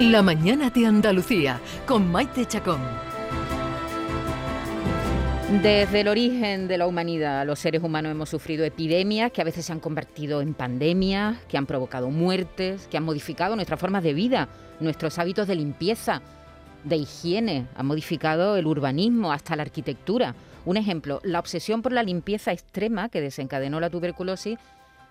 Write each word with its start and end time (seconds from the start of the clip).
La 0.00 0.22
mañana 0.22 0.70
de 0.70 0.86
Andalucía 0.86 1.60
con 1.86 2.10
Maite 2.10 2.46
Chacón. 2.46 2.80
Desde 5.62 6.00
el 6.00 6.08
origen 6.08 6.68
de 6.68 6.78
la 6.78 6.86
humanidad, 6.86 7.46
los 7.46 7.58
seres 7.58 7.82
humanos 7.82 8.12
hemos 8.12 8.30
sufrido 8.30 8.64
epidemias 8.64 9.30
que 9.30 9.42
a 9.42 9.44
veces 9.44 9.66
se 9.66 9.72
han 9.72 9.78
convertido 9.78 10.40
en 10.40 10.54
pandemias, 10.54 11.36
que 11.48 11.58
han 11.58 11.66
provocado 11.66 12.08
muertes, 12.08 12.86
que 12.86 12.96
han 12.96 13.04
modificado 13.04 13.56
nuestras 13.56 13.78
formas 13.78 14.02
de 14.02 14.14
vida, 14.14 14.48
nuestros 14.80 15.18
hábitos 15.18 15.46
de 15.46 15.56
limpieza, 15.56 16.22
de 16.82 16.96
higiene, 16.96 17.66
han 17.74 17.84
modificado 17.84 18.56
el 18.56 18.66
urbanismo, 18.66 19.32
hasta 19.32 19.54
la 19.54 19.64
arquitectura. 19.64 20.34
Un 20.64 20.78
ejemplo, 20.78 21.20
la 21.24 21.40
obsesión 21.40 21.82
por 21.82 21.92
la 21.92 22.02
limpieza 22.02 22.52
extrema 22.52 23.10
que 23.10 23.20
desencadenó 23.20 23.80
la 23.80 23.90
tuberculosis 23.90 24.58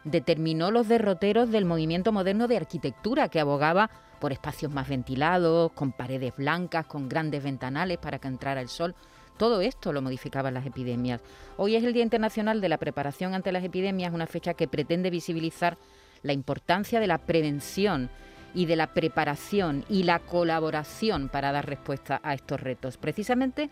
determinó 0.04 0.72
los 0.72 0.88
derroteros 0.88 1.52
del 1.52 1.66
movimiento 1.66 2.12
moderno 2.12 2.48
de 2.48 2.58
arquitectura 2.58 3.30
que 3.30 3.40
abogaba 3.40 3.90
por 4.20 4.32
espacios 4.32 4.72
más 4.72 4.88
ventilados, 4.90 5.72
con 5.74 5.92
paredes 5.92 6.36
blancas, 6.36 6.86
con 6.86 7.10
grandes 7.10 7.44
ventanales 7.44 7.98
para 7.98 8.20
que 8.20 8.28
entrara 8.28 8.62
el 8.62 8.70
sol. 8.70 8.96
Todo 9.38 9.62
esto 9.62 9.94
lo 9.94 10.02
modificaban 10.02 10.54
las 10.54 10.66
epidemias. 10.66 11.22
Hoy 11.56 11.76
es 11.76 11.84
el 11.84 11.94
Día 11.94 12.04
Internacional 12.04 12.60
de 12.60 12.70
la 12.70 12.78
Preparación 12.78 13.34
ante 13.34 13.54
las 13.54 13.64
Epidemias, 13.64 14.14
una 14.14 14.28
fecha 14.28 14.54
que 14.54 14.68
pretende 14.68 15.10
visibilizar 15.10 15.78
la 16.24 16.34
importancia 16.34 17.00
de 17.00 17.08
la 17.08 17.18
prevención 17.18 18.10
y 18.54 18.66
de 18.66 18.76
la 18.76 18.88
preparación 18.88 19.86
y 19.90 20.04
la 20.04 20.20
colaboración 20.20 21.30
para 21.30 21.54
dar 21.54 21.68
respuesta 21.68 22.20
a 22.24 22.34
estos 22.34 22.60
retos. 22.60 22.98
Precisamente 22.98 23.70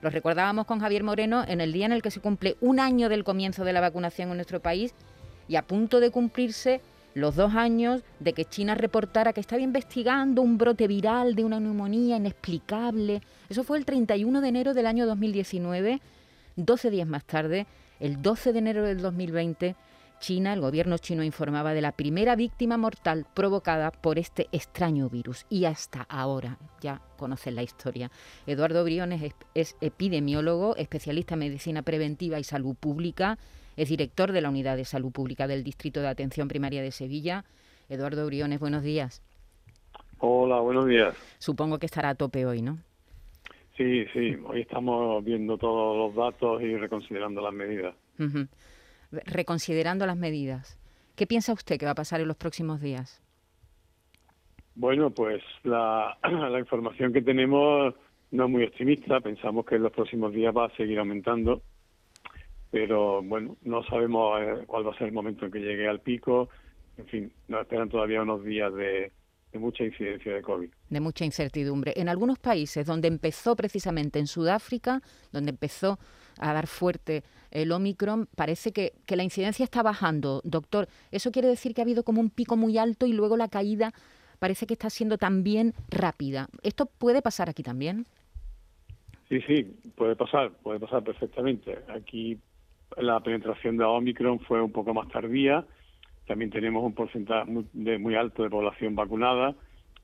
lo 0.00 0.08
recordábamos 0.08 0.64
con 0.64 0.80
Javier 0.80 1.04
Moreno 1.04 1.44
en 1.46 1.60
el 1.60 1.72
día 1.72 1.84
en 1.84 1.92
el 1.92 2.00
que 2.00 2.10
se 2.10 2.20
cumple 2.20 2.56
un 2.62 2.80
año 2.80 3.10
del 3.10 3.24
comienzo 3.24 3.64
de 3.64 3.74
la 3.74 3.80
vacunación 3.80 4.30
en 4.30 4.36
nuestro 4.36 4.60
país 4.60 4.94
y 5.50 5.56
a 5.56 5.62
punto 5.62 5.98
de 5.98 6.12
cumplirse 6.12 6.80
los 7.14 7.34
dos 7.34 7.56
años 7.56 8.02
de 8.20 8.34
que 8.34 8.44
China 8.44 8.76
reportara 8.76 9.32
que 9.32 9.40
estaba 9.40 9.60
investigando 9.60 10.42
un 10.42 10.56
brote 10.58 10.86
viral 10.86 11.34
de 11.34 11.44
una 11.44 11.58
neumonía 11.58 12.18
inexplicable. 12.18 13.20
Eso 13.48 13.64
fue 13.64 13.76
el 13.76 13.84
31 13.84 14.40
de 14.40 14.48
enero 14.48 14.74
del 14.74 14.86
año 14.86 15.06
2019. 15.06 16.00
12 16.54 16.90
días 16.90 17.08
más 17.08 17.24
tarde, 17.24 17.66
el 17.98 18.22
12 18.22 18.52
de 18.52 18.58
enero 18.60 18.84
del 18.84 19.02
2020, 19.02 19.74
China, 20.20 20.52
el 20.52 20.60
gobierno 20.60 20.98
chino 20.98 21.24
informaba 21.24 21.74
de 21.74 21.80
la 21.80 21.92
primera 21.92 22.36
víctima 22.36 22.76
mortal 22.76 23.26
provocada 23.34 23.90
por 23.90 24.18
este 24.18 24.46
extraño 24.52 25.08
virus. 25.08 25.46
Y 25.50 25.64
hasta 25.64 26.02
ahora, 26.08 26.58
ya 26.80 27.00
conocen 27.16 27.56
la 27.56 27.64
historia. 27.64 28.10
Eduardo 28.46 28.84
Briones 28.84 29.22
es, 29.22 29.34
es 29.54 29.76
epidemiólogo, 29.80 30.76
especialista 30.76 31.34
en 31.34 31.40
medicina 31.40 31.82
preventiva 31.82 32.38
y 32.38 32.44
salud 32.44 32.76
pública 32.76 33.38
es 33.80 33.88
director 33.88 34.32
de 34.32 34.42
la 34.42 34.50
Unidad 34.50 34.76
de 34.76 34.84
Salud 34.84 35.10
Pública 35.10 35.46
del 35.46 35.64
Distrito 35.64 36.00
de 36.00 36.08
Atención 36.08 36.48
Primaria 36.48 36.82
de 36.82 36.90
Sevilla. 36.90 37.44
Eduardo 37.88 38.26
Briones, 38.26 38.60
buenos 38.60 38.82
días. 38.82 39.22
Hola, 40.18 40.60
buenos 40.60 40.86
días. 40.86 41.16
Supongo 41.38 41.78
que 41.78 41.86
estará 41.86 42.10
a 42.10 42.14
tope 42.14 42.44
hoy, 42.44 42.60
¿no? 42.60 42.76
Sí, 43.78 44.04
sí, 44.12 44.36
hoy 44.44 44.60
estamos 44.60 45.24
viendo 45.24 45.56
todos 45.56 45.96
los 45.96 46.14
datos 46.14 46.60
y 46.60 46.76
reconsiderando 46.76 47.40
las 47.40 47.54
medidas. 47.54 47.94
Reconsiderando 49.10 50.06
las 50.06 50.16
medidas. 50.16 50.78
¿Qué 51.16 51.26
piensa 51.26 51.52
usted 51.52 51.78
que 51.78 51.86
va 51.86 51.92
a 51.92 51.96
pasar 51.96 52.20
en 52.20 52.28
los 52.28 52.36
próximos 52.36 52.80
días? 52.80 53.22
Bueno, 54.74 55.10
pues 55.10 55.42
la, 55.64 56.16
información 56.58 57.12
que 57.12 57.22
tenemos 57.22 57.94
no 58.30 58.44
es 58.44 58.50
muy 58.50 58.64
optimista. 58.64 59.20
Pensamos 59.20 59.66
que 59.66 59.76
en 59.76 59.82
los 59.82 59.92
próximos 59.92 60.32
días 60.32 60.54
va 60.56 60.66
a 60.66 60.76
seguir 60.76 60.98
aumentando 60.98 61.62
pero 62.70 63.22
bueno, 63.22 63.56
no 63.62 63.82
sabemos 63.84 64.40
eh, 64.40 64.64
cuál 64.66 64.86
va 64.86 64.92
a 64.92 64.98
ser 64.98 65.08
el 65.08 65.12
momento 65.12 65.44
en 65.44 65.52
que 65.52 65.58
llegue 65.58 65.88
al 65.88 66.00
pico. 66.00 66.48
En 66.96 67.06
fin, 67.06 67.32
nos 67.48 67.62
esperan 67.62 67.88
todavía 67.88 68.22
unos 68.22 68.44
días 68.44 68.72
de, 68.74 69.10
mucha 69.58 69.84
incidencia 69.84 70.34
de 70.34 70.42
COVID. 70.42 70.70
De 70.88 71.00
mucha 71.00 71.24
incertidumbre. 71.24 71.92
En 71.96 72.08
algunos 72.08 72.38
países 72.38 72.86
donde 72.86 73.08
empezó 73.08 73.56
precisamente 73.56 74.18
en 74.18 74.26
Sudáfrica, 74.26 75.00
donde 75.32 75.50
empezó 75.50 75.98
a 76.38 76.52
dar 76.52 76.66
fuerte 76.66 77.22
el 77.50 77.72
Omicron, 77.72 78.28
parece 78.36 78.72
que, 78.72 78.92
que, 79.06 79.16
la 79.16 79.24
incidencia 79.24 79.64
está 79.64 79.82
bajando. 79.82 80.40
Doctor, 80.44 80.88
¿eso 81.10 81.32
quiere 81.32 81.48
decir 81.48 81.74
que 81.74 81.80
ha 81.80 81.84
habido 81.84 82.04
como 82.04 82.20
un 82.20 82.30
pico 82.30 82.56
muy 82.56 82.78
alto 82.78 83.06
y 83.06 83.12
luego 83.12 83.36
la 83.36 83.48
caída 83.48 83.92
parece 84.38 84.66
que 84.66 84.74
está 84.74 84.88
siendo 84.88 85.18
también 85.18 85.74
rápida? 85.90 86.48
¿Esto 86.62 86.86
puede 86.86 87.22
pasar 87.22 87.50
aquí 87.50 87.62
también? 87.62 88.06
Sí, 89.28 89.40
sí, 89.42 89.62
puede 89.96 90.16
pasar, 90.16 90.50
puede 90.62 90.80
pasar 90.80 91.04
perfectamente. 91.04 91.78
Aquí 91.88 92.38
la 92.96 93.20
penetración 93.20 93.76
de 93.76 93.84
Omicron 93.84 94.40
fue 94.40 94.60
un 94.60 94.72
poco 94.72 94.92
más 94.92 95.08
tardía. 95.08 95.64
También 96.30 96.52
tenemos 96.52 96.84
un 96.84 96.94
porcentaje 96.94 97.50
muy, 97.50 97.66
de, 97.72 98.16
alto 98.16 98.44
de 98.44 98.50
población 98.50 98.94
vacunada. 98.94 99.52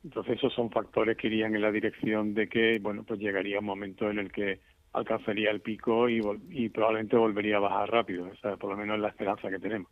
Entonces 0.02 0.38
esos 0.38 0.52
son 0.54 0.72
factores 0.72 1.16
que 1.16 1.28
irían 1.28 1.54
en 1.54 1.62
la 1.62 1.70
dirección 1.70 2.34
de 2.34 2.48
que, 2.48 2.80
bueno, 2.80 3.04
pues 3.04 3.20
llegaría 3.20 3.60
un 3.60 3.64
momento 3.64 4.10
en 4.10 4.18
el 4.18 4.32
que 4.32 4.58
alcanzaría 4.92 5.52
el 5.52 5.60
pico 5.60 6.08
y, 6.08 6.20
y 6.50 6.68
probablemente 6.70 7.16
volvería 7.16 7.58
a 7.58 7.60
bajar 7.60 7.92
rápido. 7.92 8.28
Por 8.58 8.70
lo 8.70 8.76
menos 8.76 8.98
la 8.98 9.10
esperanza 9.10 9.48
que 9.48 9.60
tenemos. 9.60 9.88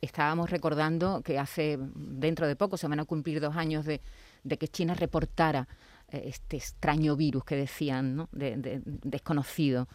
Estábamos 0.00 0.48
recordando 0.48 1.20
que 1.22 1.38
hace, 1.38 1.76
dentro 1.94 2.46
de 2.46 2.56
poco, 2.56 2.78
se 2.78 2.88
van 2.88 3.00
a 3.00 3.04
cumplir 3.04 3.38
dos 3.38 3.54
años 3.54 3.84
de, 3.84 4.00
de 4.44 4.56
que 4.56 4.68
China 4.68 4.94
reportara 4.94 5.68
eh, 6.08 6.22
este 6.24 6.56
extraño 6.56 7.16
virus 7.16 7.44
que 7.44 7.56
decían, 7.56 8.16
¿no? 8.16 8.30
de, 8.32 8.80
desconocido. 8.82 9.88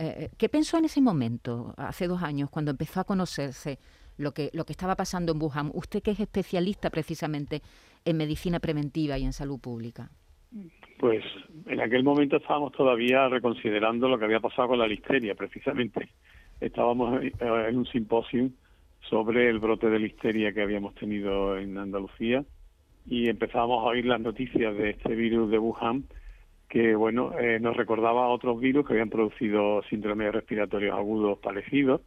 Eh, 0.00 0.14
eh, 0.18 0.30
¿Qué 0.36 0.48
pensó 0.48 0.78
en 0.78 0.86
ese 0.86 1.00
momento, 1.00 1.74
hace 1.76 2.08
dos 2.08 2.24
años, 2.24 2.50
cuando 2.50 2.72
empezó 2.72 2.98
a 2.98 3.04
conocerse 3.04 3.78
lo 4.18 4.32
que, 4.32 4.50
lo 4.52 4.64
que 4.64 4.72
estaba 4.72 4.96
pasando 4.96 5.32
en 5.32 5.40
Wuhan? 5.40 5.70
Usted 5.72 6.02
que 6.02 6.10
es 6.10 6.20
especialista 6.20 6.90
precisamente 6.90 7.62
en 8.04 8.16
medicina 8.16 8.60
preventiva 8.60 9.16
y 9.18 9.24
en 9.24 9.32
salud 9.32 9.58
pública. 9.60 10.10
Pues 10.98 11.24
en 11.66 11.80
aquel 11.80 12.02
momento 12.02 12.36
estábamos 12.36 12.72
todavía 12.72 13.28
reconsiderando 13.28 14.08
lo 14.08 14.18
que 14.18 14.24
había 14.24 14.40
pasado 14.40 14.68
con 14.68 14.78
la 14.78 14.86
listeria, 14.86 15.34
precisamente. 15.34 16.08
Estábamos 16.60 17.22
eh, 17.22 17.32
en 17.40 17.76
un 17.76 17.86
simposio 17.86 18.50
sobre 19.08 19.48
el 19.48 19.58
brote 19.58 19.88
de 19.88 19.98
listeria 19.98 20.52
que 20.52 20.62
habíamos 20.62 20.94
tenido 20.94 21.56
en 21.56 21.78
Andalucía 21.78 22.44
y 23.06 23.28
empezábamos 23.28 23.84
a 23.84 23.88
oír 23.88 24.04
las 24.04 24.20
noticias 24.20 24.76
de 24.76 24.90
este 24.90 25.14
virus 25.14 25.50
de 25.50 25.58
Wuhan 25.58 26.04
que 26.68 26.94
bueno 26.94 27.32
eh, 27.38 27.58
nos 27.60 27.76
recordaba 27.76 28.24
a 28.24 28.28
otros 28.28 28.60
virus 28.60 28.86
que 28.86 28.92
habían 28.94 29.08
producido 29.08 29.82
síndromes 29.88 30.32
respiratorios 30.32 30.94
agudos 30.94 31.38
parecidos 31.38 32.02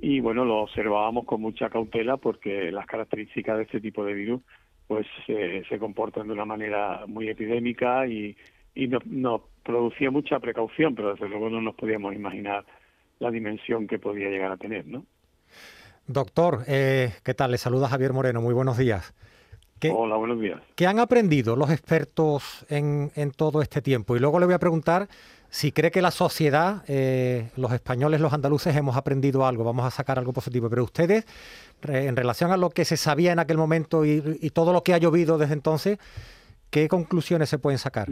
y 0.00 0.20
bueno 0.20 0.44
lo 0.44 0.62
observábamos 0.62 1.24
con 1.26 1.40
mucha 1.40 1.68
cautela 1.68 2.16
porque 2.16 2.72
las 2.72 2.86
características 2.86 3.56
de 3.58 3.62
este 3.64 3.80
tipo 3.80 4.04
de 4.04 4.14
virus 4.14 4.42
pues 4.86 5.06
se 5.26 5.78
comportan 5.78 6.26
de 6.26 6.32
una 6.32 6.44
manera 6.44 7.04
muy 7.06 7.28
epidémica 7.28 8.06
y, 8.06 8.36
y 8.74 8.88
nos, 8.88 9.42
producía 9.62 10.10
mucha 10.10 10.40
precaución 10.40 10.94
pero 10.94 11.12
desde 11.12 11.28
luego 11.28 11.50
no 11.50 11.60
nos 11.60 11.74
podíamos 11.74 12.14
imaginar 12.14 12.64
la 13.18 13.30
dimensión 13.30 13.86
que 13.86 13.98
podía 13.98 14.30
llegar 14.30 14.52
a 14.52 14.56
tener 14.56 14.86
¿no? 14.86 15.04
Doctor, 16.06 16.64
eh, 16.66 17.12
¿qué 17.22 17.34
tal? 17.34 17.52
Le 17.52 17.58
saluda 17.58 17.88
Javier 17.88 18.12
Moreno, 18.12 18.40
muy 18.40 18.52
buenos 18.52 18.76
días. 18.76 19.14
Hola, 19.88 20.16
buenos 20.16 20.40
días. 20.40 20.60
¿Qué 20.74 20.86
han 20.86 20.98
aprendido 20.98 21.56
los 21.56 21.70
expertos 21.70 22.66
en, 22.68 23.10
todo 23.36 23.62
este 23.62 23.80
tiempo? 23.80 24.14
Y 24.14 24.20
luego 24.20 24.38
le 24.38 24.46
voy 24.46 24.54
a 24.54 24.58
preguntar 24.58 25.08
si 25.50 25.72
cree 25.72 25.90
que 25.90 26.00
la 26.00 26.12
sociedad, 26.12 26.84
eh, 26.86 27.50
los 27.56 27.72
españoles, 27.72 28.20
los 28.20 28.32
andaluces, 28.32 28.76
hemos 28.76 28.96
aprendido 28.96 29.44
algo, 29.44 29.64
vamos 29.64 29.84
a 29.84 29.90
sacar 29.90 30.16
algo 30.16 30.32
positivo. 30.32 30.70
Pero 30.70 30.84
ustedes, 30.84 31.26
en 31.82 32.14
relación 32.14 32.52
a 32.52 32.56
lo 32.56 32.70
que 32.70 32.84
se 32.84 32.96
sabía 32.96 33.32
en 33.32 33.40
aquel 33.40 33.58
momento 33.58 34.04
y, 34.04 34.50
todo 34.54 34.72
lo 34.72 34.82
que 34.82 34.94
ha 34.94 34.98
llovido 34.98 35.38
desde 35.38 35.54
entonces, 35.54 35.98
¿qué 36.70 36.86
conclusiones 36.86 37.48
se 37.48 37.58
pueden 37.58 37.78
sacar? 37.78 38.06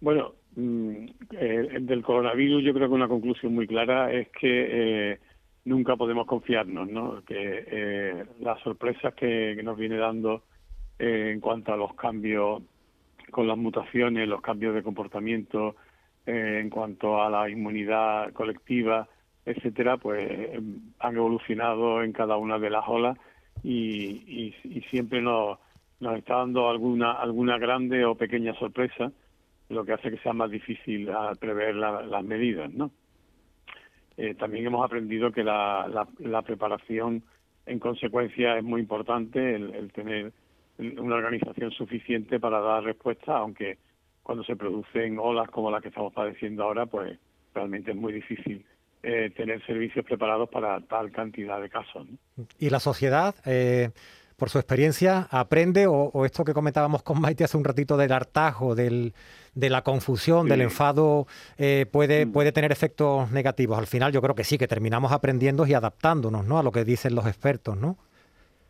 Bueno, 0.00 0.32
mm, 0.56 1.04
eh, 1.32 1.78
del 1.82 2.02
coronavirus 2.02 2.64
yo 2.64 2.72
creo 2.72 2.88
que 2.88 2.94
una 2.94 3.08
conclusión 3.08 3.54
muy 3.54 3.66
clara 3.66 4.10
es 4.10 4.28
que 4.28 5.12
eh, 5.12 5.18
nunca 5.66 5.96
podemos 5.96 6.26
confiarnos, 6.26 6.88
¿no? 6.88 7.22
Que 7.26 8.24
las 8.40 8.58
sorpresas 8.62 9.12
que 9.14 9.60
nos 9.62 9.76
viene 9.76 9.98
dando 9.98 10.44
en 10.98 11.40
cuanto 11.40 11.74
a 11.74 11.76
los 11.76 11.94
cambios 11.94 12.62
con 13.30 13.46
las 13.46 13.58
mutaciones, 13.58 14.28
los 14.28 14.40
cambios 14.40 14.74
de 14.74 14.82
comportamiento, 14.82 15.76
eh, 16.26 16.60
en 16.60 16.70
cuanto 16.70 17.22
a 17.22 17.28
la 17.30 17.48
inmunidad 17.48 18.32
colectiva, 18.32 19.08
etcétera, 19.44 19.96
pues 19.96 20.50
han 21.00 21.16
evolucionado 21.16 22.02
en 22.02 22.12
cada 22.12 22.36
una 22.36 22.58
de 22.58 22.70
las 22.70 22.84
olas 22.86 23.18
y, 23.62 24.54
siempre 24.90 25.20
nos, 25.20 25.58
nos 26.00 26.16
está 26.18 26.36
dando 26.36 26.68
alguna 26.68 27.12
alguna 27.12 27.58
grande 27.58 28.04
o 28.04 28.14
pequeña 28.14 28.54
sorpresa, 28.54 29.10
lo 29.68 29.84
que 29.84 29.92
hace 29.94 30.10
que 30.10 30.18
sea 30.18 30.32
más 30.32 30.50
difícil 30.50 31.10
prever 31.40 31.74
las 31.74 32.24
medidas, 32.24 32.72
¿no? 32.72 32.90
Eh, 34.18 34.34
también 34.34 34.66
hemos 34.66 34.84
aprendido 34.84 35.32
que 35.32 35.42
la, 35.42 36.06
la, 36.18 36.42
preparación 36.42 37.22
en 37.64 37.78
consecuencia 37.78 38.58
es 38.58 38.64
muy 38.64 38.80
importante, 38.82 39.54
el 39.54 39.90
tener 39.92 40.32
una 40.78 41.16
organización 41.16 41.70
suficiente 41.70 42.38
para 42.38 42.60
dar 42.60 42.84
respuesta, 42.84 43.36
aunque 43.36 43.78
cuando 44.22 44.44
se 44.44 44.56
producen 44.56 45.18
olas 45.18 45.48
como 45.50 45.70
las 45.70 45.82
que 45.82 45.88
estamos 45.88 46.12
padeciendo 46.12 46.64
ahora, 46.64 46.86
pues 46.86 47.18
realmente 47.54 47.90
es 47.90 47.96
muy 47.96 48.12
difícil 48.12 48.64
eh, 49.02 49.30
tener 49.36 49.64
servicios 49.66 50.04
preparados 50.04 50.48
para 50.48 50.80
tal 50.82 51.10
cantidad 51.10 51.60
de 51.60 51.68
casos. 51.68 52.06
¿Y 52.58 52.70
la 52.70 52.80
sociedad? 52.80 53.34
Eh, 53.44 53.90
por 54.36 54.50
su 54.50 54.58
experiencia, 54.58 55.28
aprende 55.30 55.86
o, 55.86 56.24
esto 56.24 56.44
que 56.44 56.52
comentábamos 56.52 57.04
con 57.04 57.20
Maite 57.20 57.44
hace 57.44 57.56
un 57.56 57.64
ratito 57.64 57.96
del 57.96 58.10
hartajo, 58.10 58.74
del, 58.74 59.12
de 59.54 59.70
la 59.70 59.82
confusión, 59.82 60.48
del 60.48 60.62
enfado, 60.62 61.26
eh, 61.58 61.86
puede, 61.90 62.26
mm. 62.26 62.32
puede 62.32 62.50
tener 62.50 62.72
efectos 62.72 63.30
negativos. 63.30 63.78
Al 63.78 63.86
final 63.86 64.10
yo 64.12 64.20
creo 64.20 64.34
que 64.34 64.42
sí, 64.42 64.58
que 64.58 64.66
terminamos 64.66 65.12
aprendiendo 65.12 65.64
y 65.66 65.74
adaptándonos 65.74 66.44
¿no? 66.44 66.58
a 66.58 66.64
lo 66.64 66.72
que 66.72 66.84
dicen 66.84 67.14
los 67.14 67.26
expertos, 67.26 67.76
¿no? 67.76 67.98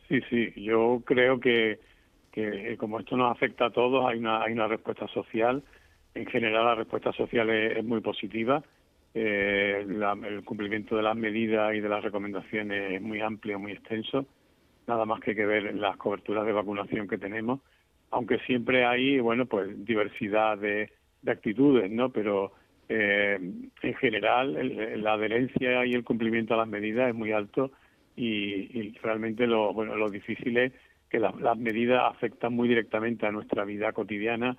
Sí, 0.08 0.20
sí, 0.28 0.52
yo 0.56 1.00
creo 1.06 1.40
que, 1.40 1.80
que 2.32 2.76
como 2.78 2.98
esto 2.98 3.16
nos 3.16 3.30
afecta 3.30 3.66
a 3.66 3.70
todos, 3.70 4.06
hay 4.06 4.18
una, 4.18 4.42
hay 4.42 4.52
una 4.52 4.66
respuesta 4.66 5.06
social. 5.08 5.62
En 6.14 6.26
general 6.26 6.64
la 6.64 6.74
respuesta 6.74 7.12
social 7.12 7.48
es, 7.50 7.84
muy 7.84 8.00
positiva. 8.00 8.62
Eh, 9.14 9.84
el 9.86 10.42
cumplimiento 10.44 10.96
de 10.96 11.02
las 11.02 11.16
medidas 11.16 11.74
y 11.74 11.80
de 11.80 11.88
las 11.88 12.02
recomendaciones 12.02 12.94
es 12.94 13.02
muy 13.02 13.20
amplio, 13.20 13.58
muy 13.58 13.72
extenso. 13.72 14.26
Nada 14.86 15.04
más 15.04 15.20
que 15.20 15.36
que 15.36 15.44
ver 15.44 15.74
las 15.74 15.96
coberturas 15.98 16.46
de 16.46 16.52
vacunación 16.52 17.06
que 17.06 17.18
tenemos, 17.18 17.60
aunque 18.10 18.38
siempre 18.40 18.84
hay, 18.84 19.20
bueno, 19.20 19.46
pues 19.46 19.84
diversidad 19.84 20.58
de, 20.58 20.90
actitudes, 21.24 21.88
¿no? 21.88 22.10
Pero 22.10 22.52
eh, 22.88 23.38
en 23.82 23.94
general 23.94 25.02
la 25.02 25.12
adherencia 25.12 25.86
y 25.86 25.92
el 25.92 26.02
cumplimiento 26.02 26.54
a 26.54 26.56
las 26.56 26.68
medidas 26.68 27.10
es 27.10 27.14
muy 27.14 27.30
alto 27.30 27.70
y, 28.16 28.90
realmente 29.02 29.46
lo, 29.46 29.72
bueno, 29.72 29.94
lo 29.96 30.10
difícil 30.10 30.56
es 30.56 30.72
que 31.12 31.20
las, 31.20 31.34
medidas 31.58 32.04
afectan 32.10 32.54
muy 32.54 32.68
directamente 32.68 33.26
a 33.26 33.30
nuestra 33.30 33.66
vida 33.66 33.92
cotidiana, 33.92 34.56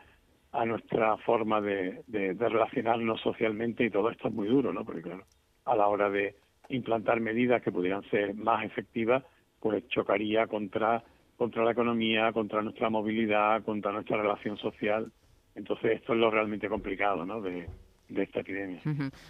a 0.51 0.65
nuestra 0.65 1.17
forma 1.17 1.59
de, 1.59 2.03
de, 2.05 2.35
relacionarnos 2.35 3.19
socialmente 3.21 3.83
y 3.83 3.89
todo 3.89 4.11
esto 4.11 4.27
es 4.27 4.33
muy 4.35 4.47
duro, 4.47 4.71
¿no? 4.71 4.85
Porque 4.85 5.01
claro, 5.01 5.23
a 5.65 5.75
la 5.75 5.88
hora 5.88 6.11
de 6.11 6.35
implantar 6.69 7.19
medidas 7.21 7.63
que 7.63 7.71
pudieran 7.71 8.03
ser 8.11 8.35
más 8.35 8.63
efectivas, 8.63 9.23
pues 9.59 9.88
chocaría 9.88 10.45
contra 10.45 11.03
contra 11.38 11.63
la 11.63 11.71
economía, 11.71 12.31
contra 12.31 12.61
nuestra 12.61 12.91
movilidad, 12.91 13.63
contra 13.63 13.91
nuestra 13.91 14.17
relación 14.17 14.56
social. 14.57 15.11
Entonces 15.56 15.94
esto 15.94 16.13
es 16.13 16.19
lo 16.19 16.29
realmente 16.29 16.69
complicado, 16.69 17.25
¿no? 17.25 17.41
De, 17.41 17.67
de 18.13 18.24
esta 18.24 18.42
epidemia. 18.42 18.81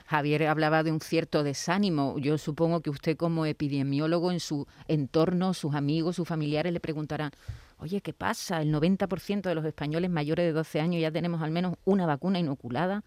Javier 0.06 0.48
hablaba 0.48 0.84
de 0.84 0.92
un 0.92 1.00
cierto 1.00 1.44
desánimo. 1.44 2.18
Yo 2.20 2.38
supongo 2.38 2.82
que 2.82 2.90
usted 2.90 3.18
como 3.18 3.46
epidemiólogo 3.46 4.32
en 4.32 4.40
su 4.40 4.68
entorno, 4.88 5.54
sus 5.54 5.74
amigos, 5.74 6.16
sus 6.16 6.28
familiares 6.28 6.74
le 6.74 6.80
preguntarán, 6.80 7.32
oye, 7.80 8.02
¿qué 8.02 8.14
pasa? 8.14 8.62
El 8.62 8.74
90% 8.74 9.42
de 9.42 9.56
los 9.56 9.66
españoles 9.66 10.10
mayores 10.10 10.46
de 10.46 10.52
12 10.52 10.80
años 10.80 11.02
ya 11.02 11.12
tenemos 11.12 11.42
al 11.42 11.52
menos 11.52 11.76
una 11.86 12.06
vacuna 12.06 12.40
inoculada, 12.40 13.04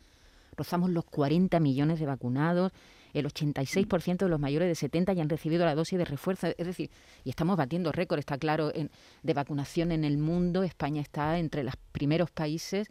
rozamos 0.57 0.91
los 0.91 1.05
40 1.05 1.61
millones 1.61 2.01
de 2.01 2.07
vacunados, 2.07 2.73
el 3.13 3.27
86% 3.27 4.19
de 4.19 4.29
los 4.29 4.41
mayores 4.41 4.69
de 4.69 4.75
70 4.75 5.15
ya 5.15 5.23
han 5.23 5.31
recibido 5.31 5.65
la 5.65 5.75
dosis 5.75 5.99
de 5.99 6.05
refuerzo. 6.05 6.49
Es 6.59 6.67
decir, 6.67 6.91
y 7.25 7.31
estamos 7.31 7.57
batiendo 7.57 7.91
récord, 7.91 8.19
está 8.19 8.37
claro, 8.37 8.71
de 8.71 9.35
vacunación 9.35 9.91
en 9.91 10.05
el 10.05 10.19
mundo. 10.19 10.63
España 10.63 11.01
está 11.01 11.39
entre 11.39 11.65
los 11.65 11.77
primeros 11.93 12.31
países 12.31 12.91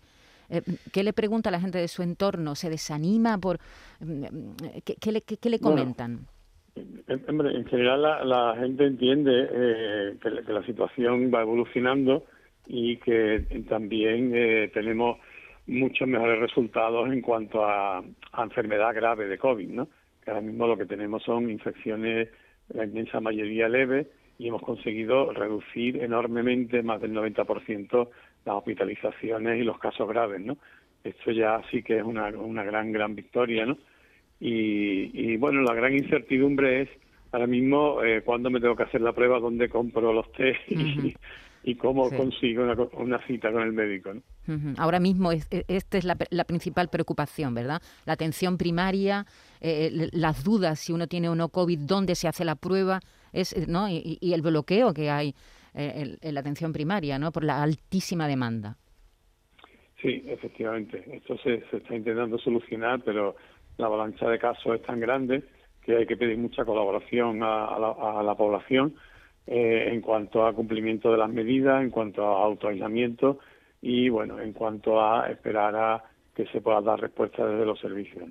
¿Qué 0.92 1.04
le 1.04 1.14
pregunta 1.14 1.50
a 1.50 1.52
la 1.52 1.60
gente 1.60 1.78
de 1.78 1.88
su 1.88 2.04
entorno? 2.04 2.56
¿Se 2.56 2.70
desanima? 2.70 3.38
por 3.38 3.60
mm, 4.00 4.24
¿Qué, 4.84 5.12
le, 5.12 5.60
comentan? 5.60 6.28
en, 6.76 7.66
general 7.66 8.30
la, 8.30 8.56
gente 8.60 8.86
entiende 8.86 9.48
eh, 9.52 10.18
que, 10.22 10.52
la 10.52 10.64
situación 10.66 11.32
va 11.34 11.42
evolucionando 11.42 12.26
y 12.68 12.98
que 12.98 13.46
también 13.70 14.32
eh, 14.34 14.70
tenemos 14.74 15.18
muchos 15.68 16.08
mejores 16.08 16.40
resultados 16.40 17.12
en 17.12 17.22
cuanto 17.22 17.66
a, 17.66 18.04
enfermedad 18.38 18.94
grave 18.94 19.28
de 19.28 19.38
COVID, 19.38 19.70
¿no? 19.70 19.88
Que 20.24 20.32
ahora 20.32 20.42
mismo 20.42 20.68
lo 20.68 20.78
que 20.78 20.86
tenemos 20.86 21.24
son 21.24 21.50
infecciones, 21.50 22.30
la 22.74 22.86
inmensa 22.86 23.20
mayoría 23.20 23.70
leve, 23.70 24.08
y 24.38 24.50
hemos 24.50 24.62
conseguido 24.62 25.32
reducir 25.32 26.04
enormemente, 26.04 26.84
más 26.84 27.02
del 27.02 27.14
90%, 27.14 28.10
las 28.46 28.56
hospitalizaciones 28.56 29.60
y 29.60 29.64
los 29.64 29.78
casos 29.80 30.08
graves, 30.08 30.40
¿no? 30.40 30.58
Esto 31.04 31.32
ya 31.32 31.62
sí 31.70 31.84
que 31.84 31.98
es 31.98 32.04
una, 32.04 32.30
una 32.30 32.64
gran, 32.64 32.92
gran 32.92 33.16
victoria, 33.16 33.66
¿no? 33.66 33.78
Y, 34.40 35.38
bueno, 35.38 35.62
la 35.62 35.74
gran 35.74 35.94
incertidumbre 35.94 36.82
es 36.82 36.90
ahora 37.32 37.48
mismo 37.48 38.04
eh, 38.04 38.22
cuándo 38.24 38.50
me 38.50 38.60
tengo 38.60 38.76
que 38.76 38.84
hacer 38.84 39.02
la 39.02 39.14
prueba, 39.14 39.40
dónde 39.40 39.70
compro 39.70 40.14
los 40.14 40.32
test 40.34 40.60
y, 41.64 41.76
cómo 41.76 42.12
consigo 42.12 42.64
una, 42.94 43.26
cita 43.26 43.52
con 43.52 43.64
el 43.64 43.74
médico. 43.74 44.14
¿no? 44.14 44.22
Ahora 44.78 45.00
mismo 45.00 45.32
es, 45.32 45.48
e, 45.50 45.66
esta 45.68 45.98
es 45.98 46.04
la, 46.04 46.44
principal 46.46 46.90
preocupación, 46.90 47.56
¿verdad? 47.56 47.82
La 48.06 48.14
atención 48.14 48.58
primaria, 48.58 49.26
eh, 49.62 50.10
las 50.12 50.44
dudas 50.44 50.80
si 50.80 50.94
uno 50.94 51.08
tiene 51.08 51.30
o 51.30 51.36
no 51.36 51.50
COVID, 51.50 51.80
dónde 51.80 52.14
se 52.14 52.28
hace 52.28 52.46
la 52.46 52.56
prueba, 52.56 53.00
es, 53.34 53.68
¿no? 53.68 53.90
y, 53.90 54.20
y 54.22 54.34
el 54.34 54.42
bloqueo 54.42 54.94
que 54.94 55.10
hay 55.10 55.30
eh, 55.30 55.34
en, 55.76 56.34
la 56.34 56.40
atención 56.40 56.74
primaria, 56.74 57.20
¿no? 57.20 57.32
Por 57.32 57.44
la 57.44 57.62
altísima 57.62 58.28
demanda. 58.28 58.78
Sí, 60.02 60.24
efectivamente. 60.28 61.04
Esto 61.12 61.38
se, 61.40 61.64
está 61.72 61.96
intentando 61.96 62.38
solucionar, 62.38 63.02
pero 63.04 63.36
la 63.78 63.88
avalancha 63.88 64.30
de 64.30 64.40
casos 64.40 64.76
es 64.76 64.82
tan 64.84 65.00
grande 65.00 65.44
que 65.84 65.98
hay 65.98 66.06
que 66.06 66.18
pedir 66.18 66.38
mucha 66.38 66.66
colaboración 66.66 67.42
a, 67.44 68.24
la, 68.24 68.36
población 68.36 68.96
eh, 69.46 69.90
en 69.92 70.02
cuanto 70.02 70.46
a 70.46 70.54
cumplimiento 70.54 71.12
de 71.12 71.18
las 71.18 71.30
medidas, 71.30 71.82
en 71.82 71.92
cuanto 71.92 72.24
a 72.24 72.44
autoaislamiento 72.44 73.40
y, 73.82 74.10
bueno, 74.10 74.40
en 74.40 74.54
cuanto 74.54 75.00
a 75.00 75.30
esperar 75.30 75.76
a 75.76 76.04
que 76.34 76.48
se 76.48 76.60
pueda 76.62 76.82
dar 76.82 77.00
respuesta 77.00 77.46
desde 77.46 77.66
los 77.66 77.80
servicios. 77.80 78.24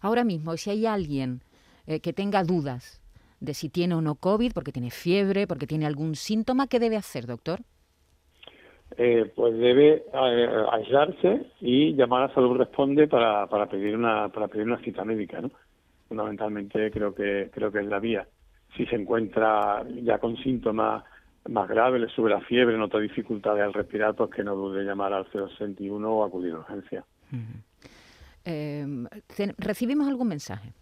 Ahora 0.00 0.24
mismo, 0.24 0.56
si 0.56 0.70
hay 0.70 0.86
alguien 0.86 1.42
eh, 1.86 2.00
que 2.00 2.12
tenga 2.12 2.42
dudas 2.42 3.03
de 3.44 3.54
si 3.54 3.68
tiene 3.68 3.94
o 3.94 4.00
no 4.00 4.14
COVID, 4.16 4.52
porque 4.52 4.72
tiene 4.72 4.90
fiebre, 4.90 5.46
porque 5.46 5.66
tiene 5.66 5.86
algún 5.86 6.14
síntoma, 6.14 6.66
¿qué 6.66 6.78
debe 6.78 6.96
hacer, 6.96 7.26
doctor? 7.26 7.60
Eh, 8.96 9.32
pues 9.34 9.56
debe 9.56 10.04
eh, 10.12 10.64
aislarse 10.70 11.46
y 11.60 11.94
llamar 11.94 12.24
a 12.30 12.34
Salud 12.34 12.56
Responde 12.56 13.08
para, 13.08 13.46
para 13.48 13.66
pedir 13.66 13.96
una 13.96 14.28
para 14.28 14.46
pedir 14.46 14.66
una 14.66 14.78
cita 14.82 15.04
médica, 15.04 15.40
¿no? 15.40 15.50
Fundamentalmente 16.08 16.90
creo 16.92 17.14
que 17.14 17.50
creo 17.52 17.72
que 17.72 17.80
es 17.80 17.86
la 17.86 17.98
vía. 17.98 18.28
Si 18.76 18.86
se 18.86 18.94
encuentra 18.94 19.84
ya 20.02 20.18
con 20.18 20.36
síntomas 20.36 21.02
más 21.48 21.68
graves, 21.68 22.00
le 22.00 22.08
sube 22.08 22.30
la 22.30 22.40
fiebre, 22.40 22.78
nota 22.78 22.98
dificultades 22.98 23.64
al 23.64 23.72
respirar, 23.72 24.14
pues 24.14 24.30
que 24.30 24.44
no 24.44 24.54
dude 24.54 24.84
llamar 24.84 25.12
al 25.12 25.26
061 25.30 26.08
o 26.08 26.24
acudir 26.24 26.52
a 26.52 26.58
urgencia. 26.58 27.04
Eh, 28.44 28.86
¿Recibimos 29.58 30.08
algún 30.08 30.28
mensaje? 30.28 30.72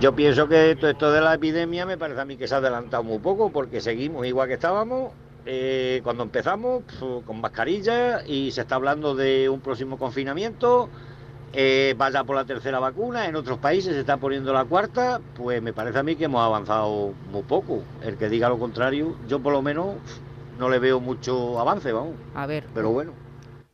Yo 0.00 0.14
pienso 0.14 0.48
que 0.48 0.70
esto, 0.70 1.10
de 1.10 1.20
la 1.20 1.34
epidemia 1.34 1.84
me 1.84 1.98
parece 1.98 2.20
a 2.20 2.24
mí 2.24 2.36
que 2.36 2.46
se 2.46 2.54
ha 2.54 2.58
adelantado 2.58 3.02
muy 3.02 3.18
poco 3.18 3.50
porque 3.50 3.80
seguimos 3.80 4.24
igual 4.26 4.46
que 4.46 4.54
estábamos 4.54 5.12
eh, 5.44 6.00
cuando 6.04 6.22
empezamos 6.22 6.84
pues, 7.00 7.24
con 7.24 7.40
mascarilla 7.40 8.24
y 8.24 8.52
se 8.52 8.60
está 8.60 8.76
hablando 8.76 9.16
de 9.16 9.48
un 9.48 9.60
próximo 9.60 9.98
confinamiento. 9.98 10.88
Eh, 11.52 11.94
vaya 11.98 12.22
por 12.22 12.36
la 12.36 12.44
tercera 12.44 12.78
vacuna, 12.78 13.26
en 13.26 13.34
otros 13.34 13.58
países 13.58 13.94
se 13.94 14.00
está 14.00 14.18
poniendo 14.18 14.52
la 14.52 14.66
cuarta, 14.66 15.20
pues 15.34 15.60
me 15.62 15.72
parece 15.72 15.98
a 15.98 16.02
mí 16.04 16.14
que 16.14 16.26
hemos 16.26 16.42
avanzado 16.42 17.14
muy 17.32 17.42
poco. 17.42 17.82
El 18.04 18.16
que 18.16 18.28
diga 18.28 18.48
lo 18.48 18.58
contrario, 18.58 19.16
yo 19.26 19.40
por 19.40 19.52
lo 19.52 19.62
menos 19.62 19.96
no 20.60 20.68
le 20.68 20.78
veo 20.78 21.00
mucho 21.00 21.58
avance, 21.58 21.90
vamos. 21.90 22.14
A 22.36 22.46
ver. 22.46 22.66
Pero 22.72 22.90
bueno 22.90 23.27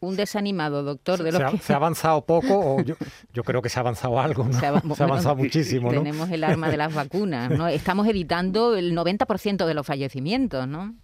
un 0.04 0.16
desanimado, 0.16 0.82
doctor. 0.82 1.22
De 1.22 1.32
se, 1.32 1.42
ha, 1.42 1.50
se, 1.50 1.72
ha, 1.72 1.76
avanzado 1.76 2.24
poco 2.24 2.58
o 2.58 2.82
yo, 2.82 2.94
yo, 3.32 3.42
creo 3.42 3.62
que 3.62 3.68
se 3.68 3.78
ha 3.78 3.82
avanzado 3.82 4.20
algo, 4.20 4.44
¿no? 4.44 4.52
Se 4.52 4.66
ha, 4.66 5.06
avanzado 5.06 5.36
muchísimo, 5.36 5.92
¿no? 5.92 6.02
Tenemos 6.02 6.30
el 6.30 6.44
arma 6.44 6.70
de 6.70 6.76
las 6.76 6.94
vacunas, 6.94 7.50
¿no? 7.50 7.68
Estamos 7.68 8.06
evitando 8.08 8.76
el 8.76 8.96
90% 8.96 9.66
de 9.66 9.74
los 9.74 9.86
fallecimientos, 9.86 10.68
¿no? 10.68 10.94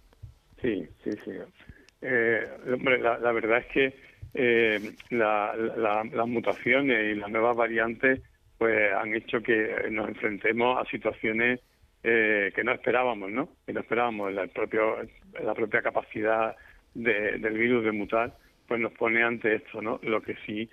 Sí, 0.61 0.87
sí, 1.03 1.11
sí. 1.25 1.31
Eh, 2.01 2.43
hombre, 2.73 2.99
la, 2.99 3.31
verdad 3.31 3.59
es 3.59 3.65
que 3.67 3.95
eh, 4.33 4.91
las 5.09 6.27
mutaciones 6.27 7.15
y 7.15 7.19
las 7.19 7.29
nuevas 7.29 7.55
variantes 7.55 8.21
pues 8.57 8.93
han 8.93 9.15
hecho 9.15 9.41
que 9.41 9.87
nos 9.89 10.07
enfrentemos 10.07 10.79
a 10.79 10.89
situaciones 10.89 11.59
eh, 12.03 12.51
que 12.55 12.63
no 12.63 12.71
esperábamos, 12.71 13.31
¿no? 13.31 13.49
Que 13.65 13.73
no 13.73 13.79
esperábamos 13.79 14.33
la, 14.33 14.47
propio, 14.47 14.97
la 15.43 15.53
propia 15.53 15.81
capacidad 15.81 16.55
del 16.93 17.57
virus 17.57 17.83
de 17.83 17.91
mutar 17.91 18.35
pues 18.71 18.79
nos 18.79 18.93
pone 18.93 19.21
ante 19.21 19.55
esto, 19.55 19.81
¿no? 19.81 19.99
Lo 20.01 20.21
que 20.21 20.33
sí 20.45 20.69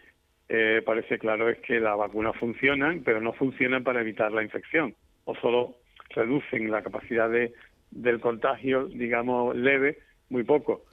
eh, 0.49 0.83
parece 0.87 1.19
claro 1.19 1.49
es 1.49 1.59
que 1.59 1.81
las 1.81 1.99
vacunas 1.99 2.37
funcionan, 2.37 3.02
pero 3.02 3.21
no 3.21 3.33
funcionan 3.33 3.83
para 3.83 4.02
evitar 4.02 4.31
la 4.31 4.45
infección, 4.45 4.95
o 5.25 5.35
solo 5.35 5.78
reducen 6.11 6.71
la 6.71 6.81
capacidad 6.81 7.28
de, 7.28 7.52
del 7.90 8.21
contagio, 8.21 8.87
digamos, 8.87 9.57
leve, 9.57 9.99
muy 10.31 10.45
poco. 10.45 10.85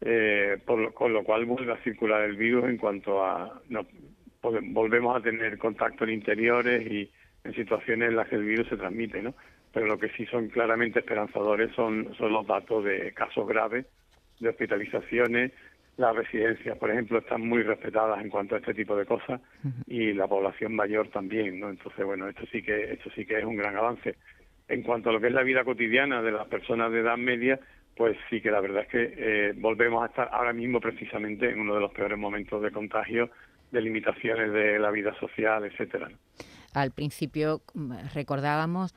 Eh, 0.00 0.58
con 0.64 1.12
lo 1.12 1.24
cual 1.24 1.46
vuelve 1.46 1.72
a 1.72 1.82
circular 1.82 2.22
el 2.22 2.36
virus 2.36 2.66
en 2.66 2.76
cuanto 2.76 3.24
a 3.24 3.60
volvemos 4.40 5.16
a 5.16 5.20
tener 5.20 5.58
contacto 5.58 6.04
en 6.04 6.10
interiores 6.10 6.86
y 6.88 7.10
en 7.42 7.54
situaciones 7.54 8.10
en 8.10 8.14
las 8.14 8.28
que 8.28 8.36
el 8.36 8.44
virus 8.44 8.68
se 8.68 8.76
transmite, 8.76 9.20
¿no? 9.20 9.34
Pero 9.72 9.86
lo 9.86 9.98
que 9.98 10.10
sí 10.10 10.26
son 10.26 10.48
claramente 10.48 11.00
esperanzadores 11.00 11.74
son, 11.74 12.14
son 12.16 12.32
los 12.32 12.46
datos 12.46 12.84
de 12.84 13.12
casos 13.14 13.48
graves, 13.48 13.86
de 14.38 14.50
hospitalizaciones, 14.50 15.50
las 15.96 16.14
residencias, 16.14 16.76
por 16.78 16.90
ejemplo, 16.90 17.18
están 17.18 17.46
muy 17.46 17.62
respetadas 17.62 18.20
en 18.20 18.28
cuanto 18.28 18.54
a 18.54 18.58
este 18.58 18.74
tipo 18.74 18.96
de 18.96 19.06
cosas 19.06 19.40
y 19.86 20.12
la 20.12 20.28
población 20.28 20.74
mayor 20.74 21.08
también, 21.08 21.58
¿no? 21.58 21.70
Entonces, 21.70 22.04
bueno, 22.04 22.28
esto 22.28 22.44
sí 22.52 22.62
que 22.62 22.92
esto 22.92 23.10
sí 23.14 23.24
que 23.24 23.38
es 23.38 23.44
un 23.44 23.56
gran 23.56 23.76
avance. 23.76 24.16
en 24.68 24.82
cuanto 24.82 25.10
a 25.10 25.12
lo 25.12 25.20
que 25.20 25.28
es 25.28 25.32
la 25.32 25.44
vida 25.44 25.64
cotidiana 25.64 26.20
de 26.22 26.32
las 26.32 26.48
personas 26.48 26.90
de 26.90 27.00
edad 27.00 27.16
media, 27.16 27.58
pues 27.96 28.16
sí 28.28 28.40
que 28.40 28.50
la 28.50 28.60
verdad 28.60 28.82
es 28.82 28.88
que 28.88 29.14
eh, 29.16 29.52
volvemos 29.56 30.02
a 30.02 30.06
estar 30.06 30.28
ahora 30.32 30.52
mismo 30.52 30.80
precisamente 30.80 31.48
en 31.48 31.60
uno 31.60 31.74
de 31.74 31.80
los 31.80 31.92
peores 31.92 32.18
momentos 32.18 32.60
de 32.62 32.70
contagio, 32.70 33.30
de 33.70 33.80
limitaciones 33.80 34.52
de 34.52 34.78
la 34.78 34.90
vida 34.90 35.14
social, 35.18 35.64
etcétera. 35.64 36.08
Al 36.74 36.90
principio 36.90 37.62
mm, 37.74 37.92
recordábamos 38.12 38.94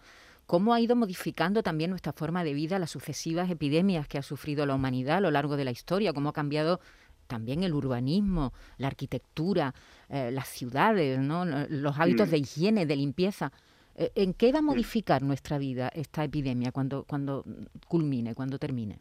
cómo 0.50 0.74
ha 0.74 0.82
ido 0.82 0.96
modificando 0.96 1.62
también 1.62 1.92
nuestra 1.92 2.12
forma 2.12 2.44
de 2.44 2.56
vida 2.56 2.80
las 2.80 2.90
sucesivas 2.90 3.52
epidemias 3.52 4.08
que 4.08 4.18
ha 4.18 4.24
sufrido 4.24 4.66
la 4.66 4.74
humanidad 4.74 5.18
a 5.18 5.22
lo 5.22 5.30
largo 5.30 5.58
de 5.58 5.64
la 5.64 5.70
historia, 5.70 6.12
cómo 6.12 6.30
ha 6.30 6.34
cambiado 6.34 6.80
también 7.28 7.62
el 7.62 7.76
urbanismo, 7.76 8.52
la 8.80 8.88
arquitectura, 8.88 9.76
eh, 10.10 10.32
las 10.32 10.48
ciudades, 10.48 11.20
¿no? 11.20 11.46
los 11.46 12.00
hábitos 12.00 12.30
mm. 12.30 12.32
de 12.32 12.38
higiene, 12.40 12.86
de 12.88 12.96
limpieza. 12.96 13.52
Eh, 13.96 14.10
¿En 14.16 14.34
qué 14.34 14.52
va 14.52 14.58
a 14.58 14.64
modificar 14.64 15.22
nuestra 15.22 15.60
vida 15.60 15.92
esta 15.94 16.24
epidemia 16.24 16.72
cuando, 16.72 17.04
cuando 17.04 17.46
culmine, 17.88 18.34
cuando 18.34 18.58
termine? 18.58 18.98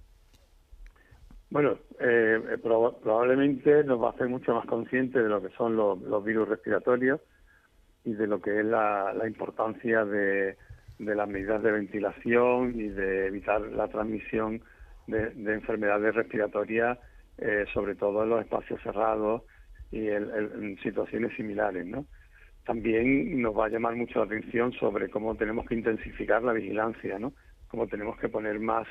Bueno, 1.48 1.78
eh, 1.98 2.58
probablemente 2.62 3.84
nos 3.84 4.02
va 4.02 4.08
a 4.08 4.10
hacer 4.10 4.28
mucho 4.28 4.52
más 4.52 4.66
conscientes 4.66 5.22
de 5.22 5.30
lo 5.30 5.40
que 5.40 5.48
son 5.56 5.76
los, 5.76 6.22
virus 6.22 6.46
respiratorios 6.46 7.22
y 8.04 8.12
de 8.12 8.26
lo 8.26 8.38
que 8.42 8.60
es 8.60 8.66
la 8.66 9.26
importancia 9.26 10.04
de, 10.04 10.58
de 10.98 11.14
las 11.14 11.28
medidas 11.28 11.62
de 11.62 11.72
ventilación 11.72 12.78
y 12.78 12.88
de 12.88 13.26
evitar 13.26 13.60
la 13.60 13.88
transmisión 13.88 14.62
de, 15.06 15.32
enfermedades 15.52 16.14
respiratorias, 16.14 16.98
eh, 17.38 17.64
sobre 17.72 17.94
todo 17.94 18.24
en 18.24 18.30
los 18.30 18.40
espacios 18.40 18.80
cerrados 18.82 19.42
y 19.90 20.08
en 20.08 20.76
situaciones 20.82 21.34
similares, 21.36 21.86
¿no? 21.86 22.04
También 22.64 23.40
nos 23.40 23.56
va 23.56 23.64
a 23.64 23.68
llamar 23.70 23.96
mucho 23.96 24.18
la 24.18 24.26
atención 24.26 24.72
sobre 24.72 25.08
cómo 25.08 25.34
tenemos 25.36 25.66
que 25.66 25.74
intensificar 25.74 26.42
la 26.42 26.52
vigilancia, 26.52 27.18
¿no? 27.18 27.32
Cómo 27.68 27.86
tenemos 27.86 28.18
que 28.18 28.28
poner 28.28 28.60
más 28.60 28.86